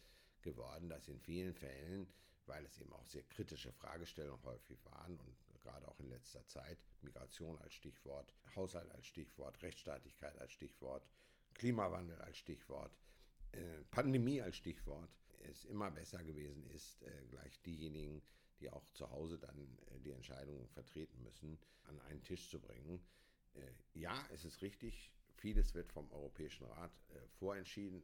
geworden, 0.42 0.90
dass 0.90 1.08
in 1.08 1.20
vielen 1.20 1.54
Fällen, 1.54 2.08
weil 2.46 2.66
es 2.66 2.78
eben 2.80 2.94
auch 2.94 3.08
sehr 3.08 3.24
kritische 3.24 3.74
Fragestellungen 3.74 4.44
häufig 4.44 4.84
waren 4.86 5.20
und 5.20 5.36
gerade 5.60 5.88
auch 5.88 6.00
in 6.00 6.10
letzter 6.10 6.46
Zeit, 6.46 6.78
Migration 7.02 7.58
als 7.60 7.74
Stichwort, 7.74 8.34
Haushalt 8.56 8.90
als 8.92 9.06
Stichwort, 9.06 9.62
Rechtsstaatlichkeit 9.62 10.38
als 10.40 10.54
Stichwort, 10.54 11.06
Klimawandel 11.54 12.20
als 12.22 12.38
Stichwort, 12.38 12.98
äh, 13.52 13.82
Pandemie 13.92 14.42
als 14.42 14.56
Stichwort, 14.56 15.19
es 15.42 15.66
immer 15.66 15.92
besser 15.92 16.24
gewesen 16.24 16.66
ist, 16.68 17.02
äh, 17.04 17.26
gleich 17.30 17.62
diejenigen, 17.62 18.22
die 18.60 18.70
auch 18.70 18.88
zu 18.92 19.10
Hause 19.10 19.40
dann 19.40 19.58
äh, 19.58 20.00
die 20.00 20.12
Entscheidungen 20.12 20.68
vertreten 20.68 21.22
müssen, 21.24 21.60
an 21.84 22.00
einen 22.02 22.24
Tisch 22.24 22.50
zu 22.50 22.60
bringen. 22.60 23.02
Äh, 23.54 23.62
ja, 23.94 24.28
es 24.32 24.46
ist 24.46 24.62
richtig, 24.62 25.12
vieles 25.36 25.74
wird 25.74 25.92
vom 25.92 26.12
Europäischen 26.12 26.66
Rat 26.66 26.92
vorentschieden. 27.38 28.04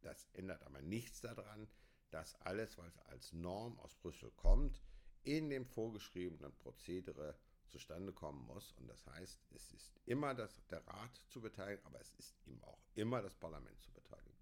Das 0.00 0.28
ändert 0.34 0.62
aber 0.62 0.80
nichts 0.80 1.20
daran, 1.20 1.68
dass 2.10 2.40
alles, 2.42 2.78
was 2.78 2.96
als 3.06 3.32
Norm 3.32 3.78
aus 3.80 3.96
Brüssel 3.96 4.30
kommt, 4.36 4.80
in 5.24 5.50
dem 5.50 5.66
vorgeschriebenen 5.66 6.56
Prozedere 6.58 7.36
zustande 7.66 8.12
kommen 8.12 8.46
muss. 8.46 8.72
Und 8.74 8.86
das 8.86 9.04
heißt, 9.06 9.44
es 9.50 9.72
ist 9.72 9.92
immer 10.06 10.34
das, 10.34 10.56
der 10.70 10.86
Rat 10.86 11.20
zu 11.28 11.40
beteiligen, 11.40 11.84
aber 11.84 12.00
es 12.00 12.12
ist 12.14 12.34
eben 12.46 12.62
auch 12.62 12.78
immer 12.94 13.20
das 13.20 13.34
Parlament 13.34 13.82
zu 13.82 13.92
beteiligen 13.92 14.37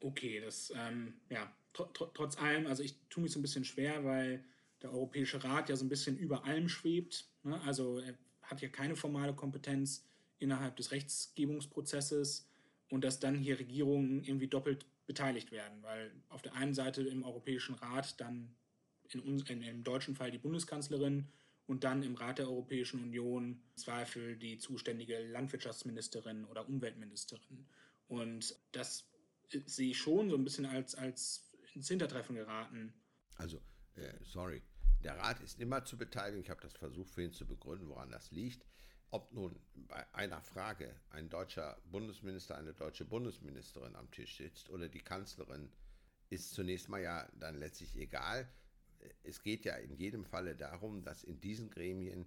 okay, 0.00 0.40
das, 0.40 0.72
ähm, 0.76 1.14
ja, 1.30 1.52
tr 1.72 1.92
tr 1.92 2.12
trotz 2.14 2.38
allem, 2.38 2.66
also 2.66 2.82
ich 2.82 2.96
tue 3.08 3.22
mich 3.22 3.32
so 3.32 3.38
ein 3.38 3.42
bisschen 3.42 3.64
schwer, 3.64 4.04
weil 4.04 4.44
der 4.82 4.92
Europäische 4.92 5.42
Rat 5.42 5.68
ja 5.68 5.76
so 5.76 5.84
ein 5.84 5.88
bisschen 5.88 6.16
über 6.16 6.44
allem 6.44 6.68
schwebt. 6.68 7.26
Ne? 7.42 7.60
Also 7.62 7.98
er 7.98 8.14
hat 8.42 8.60
ja 8.60 8.68
keine 8.68 8.96
formale 8.96 9.34
Kompetenz 9.34 10.06
innerhalb 10.38 10.76
des 10.76 10.92
Rechtsgebungsprozesses 10.92 12.48
und 12.90 13.04
dass 13.04 13.20
dann 13.20 13.36
hier 13.36 13.58
Regierungen 13.58 14.22
irgendwie 14.24 14.48
doppelt 14.48 14.86
beteiligt 15.06 15.52
werden, 15.52 15.82
weil 15.82 16.12
auf 16.28 16.42
der 16.42 16.54
einen 16.54 16.74
Seite 16.74 17.02
im 17.02 17.24
Europäischen 17.24 17.74
Rat 17.74 18.20
dann 18.20 18.54
in 19.10 19.20
uns, 19.20 19.48
in, 19.48 19.62
im 19.62 19.82
deutschen 19.82 20.14
Fall 20.14 20.30
die 20.30 20.38
Bundeskanzlerin 20.38 21.26
und 21.66 21.84
dann 21.84 22.02
im 22.02 22.14
Rat 22.14 22.38
der 22.38 22.48
Europäischen 22.48 23.02
Union 23.02 23.60
Zweifel 23.74 24.36
die 24.36 24.58
zuständige 24.58 25.18
Landwirtschaftsministerin 25.18 26.44
oder 26.44 26.68
Umweltministerin. 26.68 27.66
Und 28.06 28.54
das 28.72 29.06
ich 29.50 29.98
schon 29.98 30.30
so 30.30 30.36
ein 30.36 30.44
bisschen 30.44 30.66
als, 30.66 30.94
als 30.94 31.52
ins 31.74 31.88
Hintertreffen 31.88 32.36
geraten. 32.36 32.92
Also, 33.36 33.60
äh, 33.94 34.12
sorry, 34.22 34.62
der 35.02 35.16
Rat 35.16 35.40
ist 35.40 35.60
immer 35.60 35.84
zu 35.84 35.96
beteiligen. 35.96 36.42
Ich 36.42 36.50
habe 36.50 36.60
das 36.60 36.74
versucht, 36.74 37.10
vorhin 37.10 37.32
zu 37.32 37.46
begründen, 37.46 37.88
woran 37.88 38.10
das 38.10 38.30
liegt. 38.30 38.66
Ob 39.10 39.32
nun 39.32 39.58
bei 39.74 40.14
einer 40.14 40.42
Frage 40.42 40.94
ein 41.10 41.30
deutscher 41.30 41.80
Bundesminister, 41.86 42.58
eine 42.58 42.74
deutsche 42.74 43.06
Bundesministerin 43.06 43.96
am 43.96 44.10
Tisch 44.10 44.36
sitzt 44.36 44.68
oder 44.68 44.88
die 44.88 45.00
Kanzlerin, 45.00 45.70
ist 46.28 46.52
zunächst 46.52 46.88
mal 46.88 47.00
ja 47.00 47.26
dann 47.38 47.58
letztlich 47.58 47.96
egal. 47.96 48.48
Es 49.22 49.42
geht 49.42 49.64
ja 49.64 49.76
in 49.76 49.94
jedem 49.94 50.24
Falle 50.24 50.56
darum, 50.56 51.02
dass 51.04 51.24
in 51.24 51.40
diesen 51.40 51.70
Gremien 51.70 52.26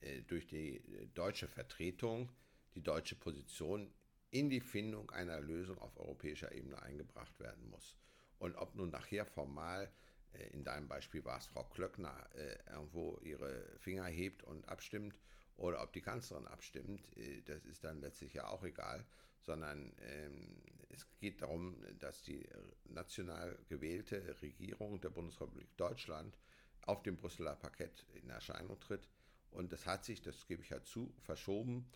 äh, 0.00 0.22
durch 0.22 0.46
die 0.46 0.76
äh, 0.76 1.06
deutsche 1.08 1.48
Vertretung 1.48 2.30
die 2.74 2.82
deutsche 2.82 3.16
Position 3.16 3.92
in 4.32 4.50
die 4.50 4.60
Findung 4.60 5.10
einer 5.10 5.40
Lösung 5.40 5.78
auf 5.78 5.96
europäischer 5.96 6.52
Ebene 6.52 6.82
eingebracht 6.82 7.38
werden 7.38 7.68
muss. 7.68 7.96
Und 8.38 8.56
ob 8.56 8.74
nun 8.74 8.90
nachher 8.90 9.24
formal, 9.24 9.92
äh, 10.32 10.48
in 10.48 10.64
deinem 10.64 10.88
Beispiel 10.88 11.24
war 11.24 11.38
es 11.38 11.46
Frau 11.46 11.64
Klöckner, 11.64 12.28
irgendwo 12.68 13.18
ihre 13.22 13.78
Finger 13.78 14.06
hebt 14.06 14.42
und 14.42 14.68
abstimmt 14.68 15.20
oder 15.56 15.82
ob 15.82 15.92
die 15.92 16.00
Kanzlerin 16.00 16.46
abstimmt, 16.46 17.02
das 17.44 17.64
ist 17.66 17.84
dann 17.84 18.00
letztlich 18.00 18.32
ja 18.32 18.48
auch 18.48 18.64
egal, 18.64 19.04
sondern 19.42 19.92
ähm, 20.00 20.62
es 20.88 21.06
geht 21.18 21.42
darum, 21.42 21.76
dass 21.98 22.22
die 22.22 22.48
national 22.84 23.58
gewählte 23.68 24.40
Regierung 24.40 25.00
der 25.00 25.10
Bundesrepublik 25.10 25.76
Deutschland 25.76 26.38
auf 26.82 27.02
dem 27.02 27.16
Brüsseler 27.16 27.54
Parkett 27.54 28.06
in 28.14 28.30
Erscheinung 28.30 28.80
tritt. 28.80 29.08
Und 29.50 29.72
das 29.72 29.86
hat 29.86 30.04
sich, 30.04 30.22
das 30.22 30.46
gebe 30.46 30.62
ich 30.62 30.70
ja 30.70 30.82
zu, 30.82 31.14
verschoben 31.20 31.86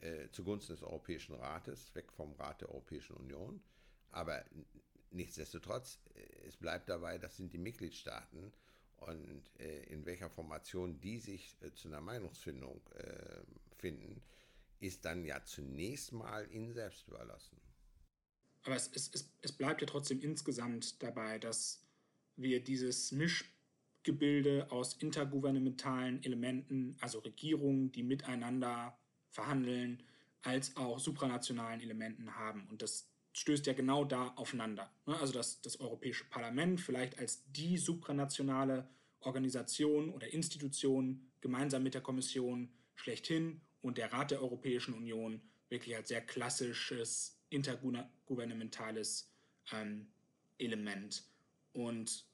äh, 0.00 0.28
zugunsten 0.30 0.74
des 0.74 0.82
Europäischen 0.82 1.34
Rates, 1.34 1.94
weg 1.94 2.12
vom 2.12 2.32
Rat 2.34 2.60
der 2.60 2.70
Europäischen 2.70 3.16
Union. 3.16 3.62
Aber 4.10 4.44
nichtsdestotrotz, 5.10 6.00
äh, 6.14 6.46
es 6.46 6.56
bleibt 6.56 6.88
dabei, 6.88 7.18
das 7.18 7.36
sind 7.36 7.52
die 7.52 7.58
Mitgliedstaaten 7.58 8.52
und 8.96 9.50
äh, 9.58 9.84
in 9.84 10.04
welcher 10.04 10.30
Formation 10.30 11.00
die 11.00 11.18
sich 11.18 11.56
äh, 11.62 11.72
zu 11.72 11.88
einer 11.88 12.00
Meinungsfindung 12.00 12.80
äh, 12.94 13.42
finden, 13.76 14.22
ist 14.78 15.04
dann 15.04 15.24
ja 15.24 15.42
zunächst 15.44 16.12
mal 16.12 16.50
ihnen 16.52 16.72
selbst 16.72 17.08
überlassen. 17.08 17.60
Aber 18.62 18.76
es, 18.76 18.90
es, 18.94 19.32
es 19.40 19.52
bleibt 19.52 19.80
ja 19.80 19.86
trotzdem 19.86 20.20
insgesamt 20.20 21.02
dabei, 21.02 21.38
dass 21.38 21.86
wir 22.36 22.62
dieses 22.62 23.12
Mischgebilde 23.12 24.70
aus 24.70 24.94
intergouvernementalen 24.94 26.22
Elementen, 26.22 26.96
also 27.00 27.20
Regierungen, 27.20 27.92
die 27.92 28.02
miteinander 28.02 28.99
verhandeln, 29.30 30.02
als 30.42 30.76
auch 30.76 30.98
supranationalen 30.98 31.80
Elementen 31.80 32.34
haben. 32.36 32.66
Und 32.70 32.82
das 32.82 33.08
stößt 33.32 33.66
ja 33.66 33.72
genau 33.72 34.04
da 34.04 34.28
aufeinander. 34.36 34.90
Ne? 35.06 35.18
Also 35.18 35.32
dass 35.32 35.60
das 35.60 35.80
Europäische 35.80 36.24
Parlament 36.24 36.80
vielleicht 36.80 37.18
als 37.18 37.44
die 37.52 37.78
supranationale 37.78 38.88
Organisation 39.20 40.10
oder 40.10 40.32
Institution 40.32 41.30
gemeinsam 41.40 41.82
mit 41.82 41.94
der 41.94 42.00
Kommission 42.00 42.72
schlechthin 42.94 43.60
und 43.82 43.98
der 43.98 44.12
Rat 44.12 44.30
der 44.30 44.42
Europäischen 44.42 44.94
Union 44.94 45.40
wirklich 45.68 45.96
als 45.96 46.08
sehr 46.08 46.20
klassisches 46.20 47.38
intergouvernementales 47.50 49.30
ähm, 49.72 50.08
Element. 50.58 51.24
Und 51.72 52.26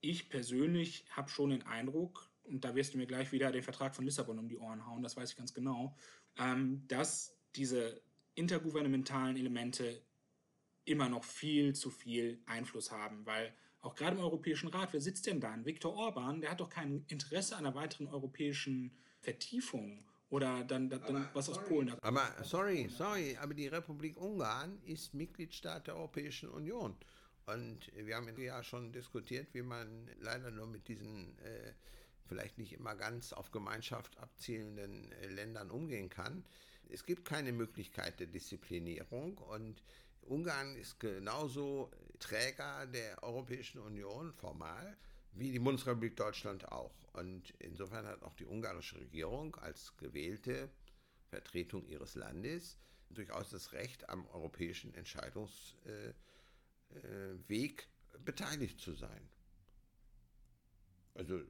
ich 0.00 0.28
persönlich 0.28 1.04
habe 1.10 1.28
schon 1.28 1.50
den 1.50 1.62
Eindruck, 1.62 2.30
und 2.44 2.64
da 2.64 2.74
wirst 2.74 2.94
du 2.94 2.98
mir 2.98 3.06
gleich 3.06 3.32
wieder 3.32 3.52
den 3.52 3.62
Vertrag 3.62 3.94
von 3.94 4.04
Lissabon 4.04 4.38
um 4.38 4.48
die 4.48 4.56
Ohren 4.56 4.86
hauen, 4.86 5.02
das 5.02 5.16
weiß 5.16 5.30
ich 5.30 5.36
ganz 5.36 5.52
genau, 5.52 5.96
ähm, 6.38 6.84
dass 6.88 7.36
diese 7.56 8.00
intergouvernementalen 8.34 9.36
Elemente 9.36 10.02
immer 10.84 11.08
noch 11.08 11.24
viel 11.24 11.74
zu 11.74 11.90
viel 11.90 12.42
Einfluss 12.46 12.90
haben, 12.90 13.26
weil 13.26 13.54
auch 13.80 13.94
gerade 13.94 14.16
im 14.16 14.22
Europäischen 14.22 14.68
Rat, 14.68 14.92
wer 14.92 15.00
sitzt 15.00 15.26
denn 15.26 15.40
da? 15.40 15.52
Ein 15.52 15.64
Viktor 15.64 15.94
Orban, 15.94 16.40
der 16.40 16.50
hat 16.50 16.60
doch 16.60 16.68
kein 16.68 17.04
Interesse 17.08 17.56
an 17.56 17.66
einer 17.66 17.74
weiteren 17.74 18.08
europäischen 18.08 18.92
Vertiefung 19.20 20.04
oder 20.28 20.64
dann, 20.64 20.88
dann 20.88 21.02
aber, 21.02 21.30
was 21.32 21.48
aus 21.48 21.62
Polen. 21.64 21.92
Aber 22.02 22.34
sorry, 22.42 22.88
sorry, 22.88 23.36
aber 23.40 23.54
die 23.54 23.68
Republik 23.68 24.16
Ungarn 24.16 24.80
ist 24.84 25.14
Mitgliedstaat 25.14 25.86
der 25.86 25.96
Europäischen 25.96 26.50
Union. 26.50 26.96
Und 27.46 27.90
wir 27.96 28.16
haben 28.16 28.28
ja 28.38 28.62
schon 28.62 28.92
diskutiert, 28.92 29.48
wie 29.54 29.62
man 29.62 30.08
leider 30.20 30.50
nur 30.50 30.66
mit 30.66 30.86
diesen 30.86 31.36
äh, 31.38 31.72
vielleicht 32.30 32.58
nicht 32.58 32.72
immer 32.72 32.94
ganz 32.94 33.32
auf 33.32 33.50
Gemeinschaft 33.50 34.16
abzielenden 34.18 35.10
äh, 35.10 35.26
Ländern 35.26 35.68
umgehen 35.68 36.08
kann. 36.08 36.44
Es 36.88 37.04
gibt 37.04 37.24
keine 37.24 37.52
Möglichkeit 37.52 38.20
der 38.20 38.28
Disziplinierung 38.28 39.36
und 39.38 39.82
Ungarn 40.22 40.76
ist 40.76 41.00
genauso 41.00 41.90
Träger 42.20 42.86
der 42.86 43.20
Europäischen 43.24 43.80
Union 43.80 44.32
formal 44.32 44.96
wie 45.32 45.50
die 45.50 45.58
Bundesrepublik 45.58 46.16
Deutschland 46.16 46.70
auch. 46.70 46.94
Und 47.14 47.50
insofern 47.58 48.06
hat 48.06 48.22
auch 48.22 48.34
die 48.34 48.46
ungarische 48.46 49.00
Regierung 49.00 49.56
als 49.56 49.96
gewählte 49.96 50.70
Vertretung 51.30 51.84
ihres 51.88 52.14
Landes 52.14 52.76
durchaus 53.10 53.50
das 53.50 53.72
Recht, 53.72 54.08
am 54.08 54.24
europäischen 54.28 54.94
Entscheidungsweg 54.94 56.14
beteiligt 58.24 58.80
zu 58.80 58.92
sein. 58.94 59.28
Also 61.14 61.40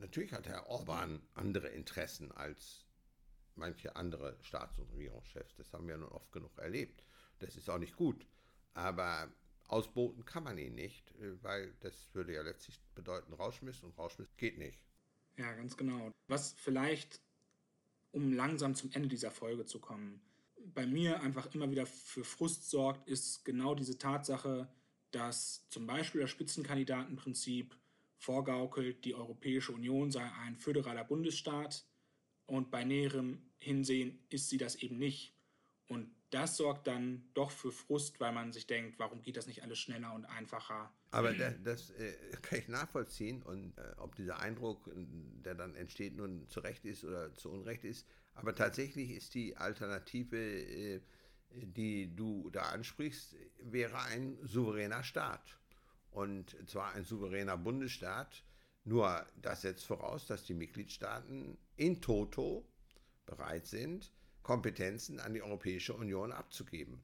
natürlich 0.00 0.32
hat 0.32 0.48
Herr 0.48 0.66
Orban 0.68 1.22
andere 1.34 1.68
Interessen 1.68 2.32
als 2.32 2.86
manche 3.54 3.94
andere 3.96 4.36
Staats- 4.42 4.78
und 4.78 4.92
Regierungschefs. 4.92 5.54
Das 5.56 5.72
haben 5.72 5.86
wir 5.86 5.96
nun 5.96 6.10
oft 6.10 6.32
genug 6.32 6.56
erlebt. 6.58 7.04
Das 7.38 7.56
ist 7.56 7.68
auch 7.68 7.78
nicht 7.78 7.96
gut. 7.96 8.26
Aber 8.74 9.32
ausboten 9.68 10.24
kann 10.24 10.44
man 10.44 10.58
ihn 10.58 10.74
nicht, 10.74 11.10
äh, 11.16 11.42
weil 11.42 11.74
das 11.80 12.14
würde 12.14 12.34
ja 12.34 12.42
letztlich 12.42 12.80
bedeuten 12.94 13.32
Rauschmiss 13.32 13.82
und 13.82 13.96
Rauschmiss 13.96 14.36
geht 14.36 14.58
nicht. 14.58 14.82
Ja, 15.36 15.52
ganz 15.54 15.76
genau. 15.76 16.10
Was 16.26 16.52
vielleicht, 16.52 17.20
um 18.10 18.32
langsam 18.32 18.74
zum 18.74 18.90
Ende 18.92 19.08
dieser 19.08 19.30
Folge 19.30 19.64
zu 19.64 19.78
kommen, 19.78 20.20
bei 20.74 20.86
mir 20.86 21.20
einfach 21.20 21.52
immer 21.54 21.70
wieder 21.70 21.86
für 21.86 22.24
Frust 22.24 22.68
sorgt, 22.68 23.08
ist 23.08 23.44
genau 23.44 23.74
diese 23.74 23.96
Tatsache, 23.96 24.68
dass 25.10 25.66
zum 25.68 25.86
Beispiel 25.86 26.20
das 26.20 26.30
Spitzenkandidatenprinzip 26.30 27.76
vorgaukelt, 28.20 29.04
die 29.04 29.14
Europäische 29.14 29.72
Union 29.72 30.10
sei 30.10 30.30
ein 30.44 30.56
föderaler 30.56 31.04
Bundesstaat 31.04 31.86
und 32.46 32.70
bei 32.70 32.84
näherem 32.84 33.50
Hinsehen 33.58 34.18
ist 34.28 34.50
sie 34.50 34.58
das 34.58 34.76
eben 34.76 34.98
nicht. 34.98 35.34
Und 35.88 36.10
das 36.28 36.56
sorgt 36.56 36.86
dann 36.86 37.28
doch 37.34 37.50
für 37.50 37.72
Frust, 37.72 38.20
weil 38.20 38.32
man 38.32 38.52
sich 38.52 38.66
denkt, 38.66 38.98
warum 38.98 39.22
geht 39.22 39.36
das 39.36 39.46
nicht 39.46 39.62
alles 39.62 39.78
schneller 39.78 40.12
und 40.12 40.26
einfacher? 40.26 40.92
Aber 41.10 41.32
das, 41.32 41.54
das 41.64 41.90
äh, 41.92 42.12
kann 42.42 42.58
ich 42.58 42.68
nachvollziehen 42.68 43.42
und 43.42 43.76
äh, 43.76 43.94
ob 43.96 44.14
dieser 44.14 44.38
Eindruck, 44.38 44.88
der 44.94 45.54
dann 45.54 45.74
entsteht, 45.74 46.14
nun 46.14 46.46
zu 46.48 46.60
Recht 46.60 46.84
ist 46.84 47.04
oder 47.04 47.34
zu 47.34 47.50
Unrecht 47.50 47.84
ist. 47.84 48.06
Aber 48.34 48.54
tatsächlich 48.54 49.10
ist 49.10 49.34
die 49.34 49.56
Alternative, 49.56 50.36
äh, 50.36 51.00
die 51.50 52.14
du 52.14 52.50
da 52.50 52.62
ansprichst, 52.68 53.34
wäre 53.62 53.98
ein 54.02 54.38
souveräner 54.42 55.02
Staat 55.02 55.59
und 56.10 56.56
zwar 56.68 56.92
ein 56.94 57.04
souveräner 57.04 57.56
Bundesstaat. 57.56 58.44
Nur 58.84 59.26
das 59.36 59.62
setzt 59.62 59.86
voraus, 59.86 60.26
dass 60.26 60.44
die 60.44 60.54
Mitgliedstaaten 60.54 61.58
in 61.76 62.00
toto 62.00 62.66
bereit 63.26 63.66
sind, 63.66 64.10
Kompetenzen 64.42 65.20
an 65.20 65.34
die 65.34 65.42
Europäische 65.42 65.94
Union 65.94 66.32
abzugeben. 66.32 67.02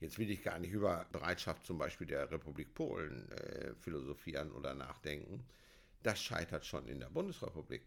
Jetzt 0.00 0.18
will 0.18 0.30
ich 0.30 0.42
gar 0.42 0.58
nicht 0.58 0.72
über 0.72 1.06
Bereitschaft 1.10 1.66
zum 1.66 1.76
Beispiel 1.76 2.06
der 2.06 2.30
Republik 2.30 2.72
Polen 2.74 3.30
äh, 3.32 3.74
philosophieren 3.74 4.52
oder 4.52 4.74
nachdenken. 4.74 5.44
Das 6.02 6.22
scheitert 6.22 6.64
schon 6.64 6.86
in 6.86 7.00
der 7.00 7.10
Bundesrepublik. 7.10 7.82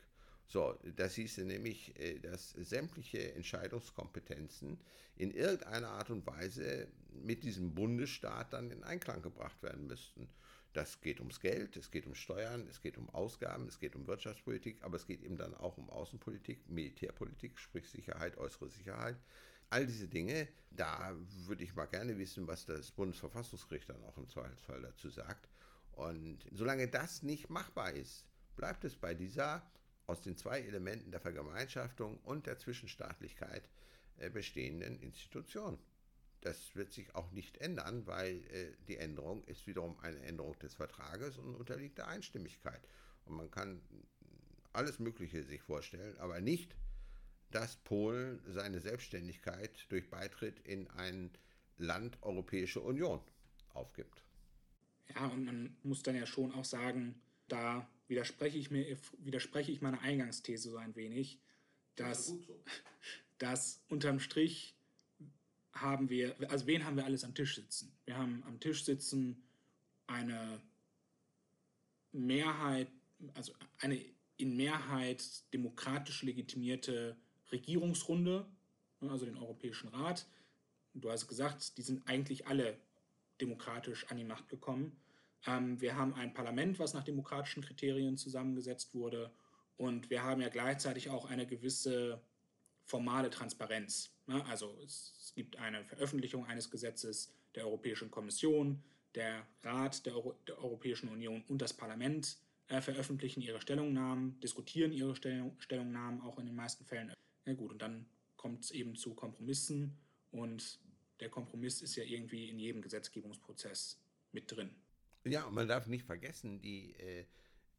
So, 0.45 0.78
das 0.97 1.15
hieße 1.15 1.45
nämlich, 1.45 1.97
äh, 1.97 2.19
dass 2.19 2.52
sämtliche 2.52 3.34
Entscheidungskompetenzen 3.36 4.78
in 5.15 5.32
irgendeiner 5.32 5.88
Art 5.88 6.10
und 6.10 6.28
Weise 6.28 6.89
mit 7.13 7.45
diesem 7.45 7.74
Bundesstaat 7.74 8.52
dann 8.52 8.69
in 8.71 8.84
Einklang 8.84 9.21
gebracht 9.21 9.63
werden 9.63 9.88
müssten. 9.88 10.28
Das 10.73 11.01
geht 11.01 11.19
ums 11.19 11.41
Geld, 11.41 11.75
es 11.75 11.91
geht 11.91 12.07
um 12.07 12.15
Steuern, 12.15 12.65
es 12.69 12.81
geht 12.81 12.97
um 12.97 13.10
Ausgaben, 13.10 13.67
es 13.67 13.79
geht 13.79 13.95
um 13.95 14.07
Wirtschaftspolitik, 14.07 14.84
aber 14.84 14.95
es 14.95 15.05
geht 15.05 15.21
eben 15.21 15.36
dann 15.36 15.53
auch 15.55 15.77
um 15.77 15.89
Außenpolitik, 15.89 16.69
Militärpolitik, 16.69 17.60
sprich 17.60 17.89
Sicherheit, 17.89 18.38
äußere 18.38 18.69
Sicherheit. 18.69 19.17
All 19.69 19.86
diese 19.86 20.07
Dinge, 20.07 20.47
da 20.69 21.13
würde 21.45 21.63
ich 21.63 21.75
mal 21.75 21.86
gerne 21.86 22.17
wissen, 22.17 22.47
was 22.47 22.65
das 22.65 22.91
Bundesverfassungsgericht 22.91 23.89
dann 23.89 24.03
auch 24.03 24.17
im 24.17 24.29
Zweifelsfall 24.29 24.81
dazu 24.81 25.10
sagt. 25.10 25.49
Und 25.91 26.39
solange 26.51 26.88
das 26.88 27.21
nicht 27.21 27.49
machbar 27.49 27.91
ist, 27.91 28.25
bleibt 28.55 28.86
es 28.86 28.95
bei 28.95 29.13
dieser 29.13 29.69
aus 30.07 30.21
den 30.21 30.38
zwei 30.38 30.62
Elementen 30.62 31.12
der 31.12 31.21
Vergemeinschaftung 31.21 32.17
und 32.23 32.47
der 32.47 32.57
Zwischenstaatlichkeit 32.57 33.69
äh, 34.17 34.29
bestehenden 34.29 34.99
Institution. 34.99 35.77
Das 36.41 36.75
wird 36.75 36.91
sich 36.91 37.13
auch 37.15 37.32
nicht 37.32 37.58
ändern, 37.58 38.06
weil 38.08 38.43
äh, 38.51 38.73
die 38.88 38.97
Änderung 38.97 39.43
ist 39.45 39.67
wiederum 39.67 39.97
eine 39.99 40.19
Änderung 40.23 40.58
des 40.60 40.73
Vertrages 40.73 41.38
und 41.38 41.56
unterliegt 41.56 41.99
der 41.99 42.08
Einstimmigkeit. 42.08 42.82
Und 43.25 43.36
man 43.36 43.51
kann 43.51 43.82
alles 44.73 44.99
Mögliche 44.99 45.43
sich 45.43 45.62
vorstellen, 45.62 46.17
aber 46.17 46.41
nicht, 46.41 46.75
dass 47.51 47.75
Polen 47.77 48.41
seine 48.47 48.80
Selbstständigkeit 48.80 49.86
durch 49.89 50.10
Beitritt 50.10 50.60
in 50.60 50.89
ein 50.91 51.30
Land 51.77 52.17
Europäische 52.21 52.80
Union 52.80 53.21
aufgibt. 53.73 54.23
Ja, 55.10 55.27
und 55.27 55.45
man 55.45 55.77
muss 55.84 56.04
dann 56.04 56.15
ja 56.15 56.25
schon 56.25 56.54
auch 56.54 56.65
sagen, 56.65 57.21
da 57.47 57.88
widerspreche 58.08 58.58
ich 58.58 58.71
mir, 58.71 58.97
widerspreche 59.19 59.71
ich 59.71 59.82
meiner 59.82 60.01
Eingangsthese 60.01 60.69
so 60.71 60.77
ein 60.77 60.95
wenig, 60.95 61.39
dass, 61.95 62.27
so. 62.27 62.39
dass 63.38 63.82
unterm 63.89 64.19
Strich 64.19 64.75
haben 65.73 66.10
wir, 66.10 66.36
also 66.49 66.67
wen 66.67 66.86
haben 66.86 66.97
wir 66.97 67.05
alles 67.05 67.23
am 67.23 67.34
Tisch 67.34 67.55
sitzen? 67.55 67.91
Wir 68.05 68.17
haben 68.17 68.43
am 68.45 68.60
Tisch 68.60 68.84
sitzen 68.84 69.43
eine 70.07 70.62
Mehrheit, 72.12 72.88
also 73.34 73.53
eine 73.79 74.03
in 74.38 74.57
Mehrheit 74.57 75.23
demokratisch 75.53 76.23
legitimierte 76.23 77.15
Regierungsrunde, 77.51 78.45
also 79.01 79.25
den 79.25 79.38
Europäischen 79.38 79.89
Rat. 79.89 80.25
Du 80.93 81.12
hast 81.12 81.27
gesagt, 81.27 81.77
die 81.77 81.84
sind 81.84 82.07
eigentlich 82.07 82.47
alle 82.47 82.77
demokratisch 83.39 84.10
an 84.10 84.17
die 84.17 84.23
Macht 84.23 84.49
gekommen. 84.49 84.99
Ähm, 85.45 85.79
wir 85.79 85.95
haben 85.95 86.13
ein 86.15 86.34
Parlament, 86.34 86.79
was 86.79 86.93
nach 86.93 87.03
demokratischen 87.03 87.63
Kriterien 87.63 88.17
zusammengesetzt 88.17 88.93
wurde. 88.93 89.31
Und 89.77 90.10
wir 90.10 90.23
haben 90.23 90.41
ja 90.41 90.49
gleichzeitig 90.49 91.10
auch 91.10 91.25
eine 91.25 91.45
gewisse 91.45 92.21
formale 92.91 93.30
Transparenz. 93.30 94.12
Ne? 94.27 94.45
Also 94.47 94.77
es 94.84 95.32
gibt 95.34 95.56
eine 95.58 95.86
Veröffentlichung 95.86 96.45
eines 96.45 96.69
Gesetzes 96.69 97.34
der 97.56 97.65
Europäischen 97.65 98.12
Kommission, 98.12 98.84
der 99.15 99.47
Rat 99.63 100.06
der, 100.06 100.13
Euro 100.15 100.38
der 100.45 100.62
Europäischen 100.62 101.08
Union 101.08 101.41
und 101.47 101.62
das 101.62 101.73
Parlament 101.73 102.38
äh, 102.67 102.82
veröffentlichen 102.82 103.41
ihre 103.41 103.62
Stellungnahmen, 103.62 104.38
diskutieren 104.41 104.91
ihre 104.91 105.15
Stellung 105.15 105.56
Stellungnahmen 105.60 106.21
auch 106.21 106.38
in 106.38 106.45
den 106.45 106.56
meisten 106.56 106.84
Fällen. 106.86 107.13
Ja 107.45 107.54
gut, 107.54 107.71
und 107.71 107.82
dann 107.82 108.06
kommt 108.36 108.65
es 108.65 108.71
eben 108.71 108.95
zu 108.95 109.13
Kompromissen 109.13 109.97
und 110.32 110.80
der 111.21 111.30
Kompromiss 111.30 111.82
ist 111.82 111.95
ja 111.95 112.04
irgendwie 112.04 112.49
in 112.49 112.60
jedem 112.60 112.82
Gesetzgebungsprozess 112.82 114.01
mit 114.34 114.51
drin. 114.51 114.69
Ja, 115.23 115.45
und 115.45 115.54
man 115.54 115.67
darf 115.67 115.88
nicht 115.88 116.06
vergessen, 116.06 116.62
die 116.62 116.93
äh, 116.95 117.25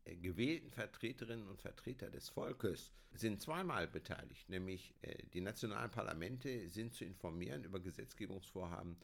gewählten 0.05 0.71
Vertreterinnen 0.71 1.49
und 1.49 1.61
Vertreter 1.61 2.11
des 2.11 2.29
Volkes 2.29 2.93
sind 3.13 3.41
zweimal 3.41 3.87
beteiligt, 3.87 4.49
nämlich 4.49 4.95
äh, 5.03 5.27
die 5.33 5.41
nationalen 5.41 5.91
Parlamente 5.91 6.69
sind 6.69 6.95
zu 6.95 7.05
informieren 7.05 7.65
über 7.65 7.81
Gesetzgebungsvorhaben 7.81 8.97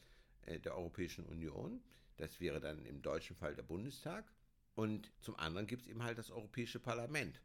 äh, 0.42 0.58
der 0.58 0.76
Europäischen 0.76 1.24
Union. 1.26 1.82
Das 2.16 2.40
wäre 2.40 2.60
dann 2.60 2.84
im 2.86 3.02
deutschen 3.02 3.36
Fall 3.36 3.54
der 3.54 3.62
Bundestag. 3.62 4.32
Und 4.74 5.12
zum 5.20 5.36
anderen 5.36 5.66
gibt 5.66 5.82
es 5.82 5.88
eben 5.88 6.02
halt 6.02 6.18
das 6.18 6.30
Europäische 6.30 6.80
Parlament. 6.80 7.40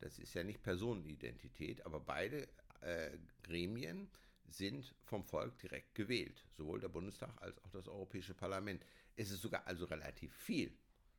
Das 0.00 0.18
ist 0.18 0.34
ja 0.34 0.42
nicht 0.42 0.62
Personenidentität, 0.62 1.84
aber 1.86 2.00
beide 2.00 2.48
äh, 2.80 3.16
Gremien 3.42 4.08
sind 4.46 4.94
vom 5.04 5.24
Volk 5.24 5.58
direkt 5.58 5.94
gewählt, 5.94 6.44
sowohl 6.56 6.80
der 6.80 6.88
Bundestag 6.88 7.30
als 7.42 7.62
auch 7.64 7.70
das 7.70 7.88
Europäische 7.88 8.34
Parlament. 8.34 8.84
Es 9.16 9.30
ist 9.30 9.42
sogar 9.42 9.66
also 9.66 9.84
relativ 9.84 10.34
viel 10.34 10.72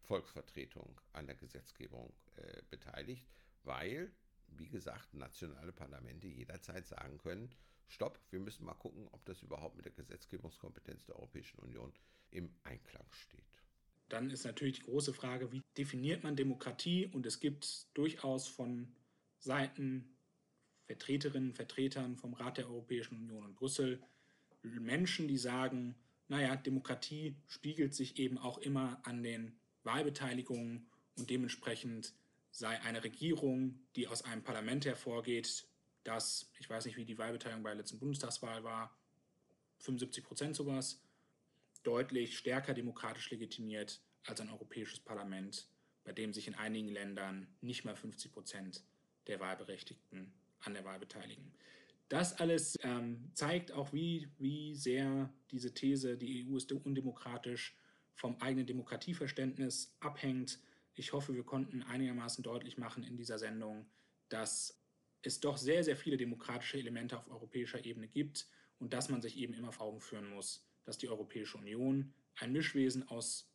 Volksvertretung 0.10 1.00
an 1.14 1.28
der 1.28 1.36
Gesetzgebung 1.36 2.12
äh, 2.36 2.64
beteiligt, 2.72 3.28
weil, 3.64 4.12
wie 4.48 4.68
gesagt, 4.68 5.14
nationale 5.14 5.72
Parlamente 5.72 6.28
jederzeit 6.28 6.88
sagen 6.88 7.20
können, 7.20 7.54
stopp, 7.88 8.20
wir 8.32 8.40
müssen 8.40 8.66
mal 8.66 8.74
gucken, 8.74 9.08
ob 9.12 9.24
das 9.26 9.44
überhaupt 9.44 9.76
mit 9.76 9.86
der 9.86 9.92
Gesetzgebungskompetenz 9.92 11.06
der 11.06 11.16
Europäischen 11.16 11.60
Union 11.60 11.94
im 12.32 12.52
Einklang 12.64 13.06
steht. 13.12 13.46
Dann 14.08 14.32
ist 14.32 14.46
natürlich 14.46 14.80
die 14.80 14.86
große 14.86 15.14
Frage, 15.14 15.52
wie 15.52 15.62
definiert 15.78 16.24
man 16.24 16.36
Demokratie? 16.36 17.06
Und 17.06 17.28
es 17.28 17.40
gibt 17.40 17.96
durchaus 17.96 18.48
von 18.48 18.92
Seiten 19.38 20.18
Vertreterinnen 20.88 21.54
Vertretern 21.54 22.18
vom 22.18 22.34
Rat 22.34 22.58
der 22.58 22.68
Europäischen 22.68 23.16
Union 23.16 23.46
in 23.46 23.54
Brüssel 23.54 24.02
Menschen, 24.64 25.28
die 25.28 25.38
sagen, 25.38 25.96
naja, 26.28 26.56
Demokratie 26.56 27.36
spiegelt 27.46 27.94
sich 27.94 28.18
eben 28.18 28.40
auch 28.40 28.58
immer 28.58 29.00
an 29.06 29.22
den 29.22 29.59
Wahlbeteiligungen 29.84 30.90
und 31.18 31.30
dementsprechend 31.30 32.14
sei 32.52 32.80
eine 32.82 33.04
Regierung, 33.04 33.80
die 33.96 34.08
aus 34.08 34.24
einem 34.24 34.44
Parlament 34.44 34.86
hervorgeht, 34.86 35.68
das, 36.04 36.52
ich 36.60 36.70
weiß 36.70 36.86
nicht, 36.86 36.98
wie 36.98 37.06
die 37.06 37.18
Wahlbeteiligung 37.18 37.64
bei 37.64 37.70
der 37.70 37.78
letzten 37.78 38.00
Bundestagswahl 38.00 38.64
war, 38.64 38.98
75 39.80 40.24
Prozent 40.24 40.56
sowas, 40.56 41.02
deutlich 41.84 42.38
stärker 42.38 42.74
demokratisch 42.74 43.30
legitimiert 43.30 44.02
als 44.26 44.42
ein 44.42 44.50
europäisches 44.50 45.00
Parlament, 45.00 45.68
bei 46.04 46.12
dem 46.12 46.34
sich 46.34 46.48
in 46.48 46.56
einigen 46.56 46.90
Ländern 46.90 47.48
nicht 47.62 47.86
mal 47.86 47.96
50 47.96 48.32
Prozent 48.32 48.84
der 49.28 49.40
Wahlberechtigten 49.40 50.34
an 50.62 50.74
der 50.74 50.84
Wahl 50.84 51.00
beteiligen. 51.00 51.54
Das 52.10 52.34
alles 52.40 52.78
ähm, 52.82 53.30
zeigt 53.34 53.72
auch, 53.72 53.94
wie, 53.94 54.28
wie 54.40 54.76
sehr 54.76 55.32
diese 55.52 55.74
These, 55.74 56.18
die 56.18 56.46
EU 56.46 56.58
ist 56.58 56.72
undemokratisch, 56.72 57.78
vom 58.20 58.40
eigenen 58.42 58.68
Demokratieverständnis 58.68 59.96
abhängt. 60.02 60.60
Ich 60.94 61.14
hoffe, 61.14 61.34
wir 61.34 61.46
konnten 61.46 61.84
einigermaßen 61.84 62.44
deutlich 62.44 62.78
machen 62.78 63.06
in 63.06 63.16
dieser 63.16 63.40
Sendung, 63.40 63.86
dass 64.28 64.84
es 65.22 65.40
doch 65.40 65.56
sehr, 65.56 65.86
sehr 65.86 65.96
viele 65.96 66.18
demokratische 66.18 66.78
Elemente 66.78 67.18
auf 67.18 67.32
europäischer 67.32 67.86
Ebene 67.86 68.10
gibt 68.10 68.50
und 68.78 68.92
dass 68.92 69.08
man 69.08 69.22
sich 69.22 69.38
eben 69.38 69.54
immer 69.54 69.72
vor 69.72 69.86
Augen 69.86 70.02
führen 70.02 70.30
muss, 70.30 70.68
dass 70.84 70.98
die 70.98 71.08
Europäische 71.08 71.58
Union 71.58 72.14
ein 72.36 72.52
Mischwesen 72.52 73.08
aus 73.08 73.50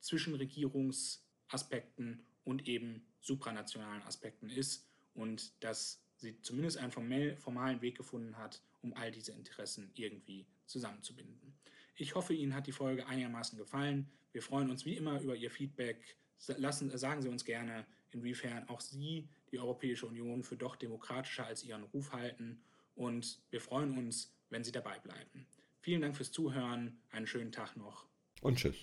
Zwischenregierungsaspekten 0.00 2.26
und 2.42 2.66
eben 2.66 3.06
supranationalen 3.20 4.02
Aspekten 4.02 4.50
ist 4.50 4.88
und 5.14 5.52
dass 5.62 6.04
sie 6.16 6.42
zumindest 6.42 6.78
einen 6.78 6.90
formellen 6.90 7.80
Weg 7.80 7.96
gefunden 7.96 8.38
hat, 8.38 8.60
um 8.82 8.92
all 8.94 9.12
diese 9.12 9.30
Interessen 9.30 9.92
irgendwie 9.94 10.48
zusammenzubinden. 10.66 11.56
Ich 12.00 12.14
hoffe, 12.14 12.32
Ihnen 12.32 12.54
hat 12.54 12.68
die 12.68 12.72
Folge 12.72 13.06
einigermaßen 13.06 13.58
gefallen. 13.58 14.08
Wir 14.32 14.40
freuen 14.40 14.70
uns 14.70 14.84
wie 14.84 14.96
immer 14.96 15.20
über 15.20 15.34
Ihr 15.34 15.50
Feedback. 15.50 16.16
Lassen, 16.56 16.96
sagen 16.96 17.20
Sie 17.22 17.28
uns 17.28 17.44
gerne, 17.44 17.84
inwiefern 18.12 18.68
auch 18.68 18.80
Sie 18.80 19.28
die 19.50 19.58
Europäische 19.58 20.06
Union 20.06 20.44
für 20.44 20.56
doch 20.56 20.76
demokratischer 20.76 21.46
als 21.46 21.64
Ihren 21.64 21.82
Ruf 21.82 22.12
halten. 22.12 22.62
Und 22.94 23.40
wir 23.50 23.60
freuen 23.60 23.98
uns, 23.98 24.32
wenn 24.48 24.62
Sie 24.62 24.70
dabei 24.70 25.00
bleiben. 25.00 25.46
Vielen 25.80 26.00
Dank 26.00 26.16
fürs 26.16 26.30
Zuhören. 26.30 27.00
Einen 27.10 27.26
schönen 27.26 27.50
Tag 27.50 27.76
noch. 27.76 28.06
Und 28.42 28.58
tschüss. 28.58 28.76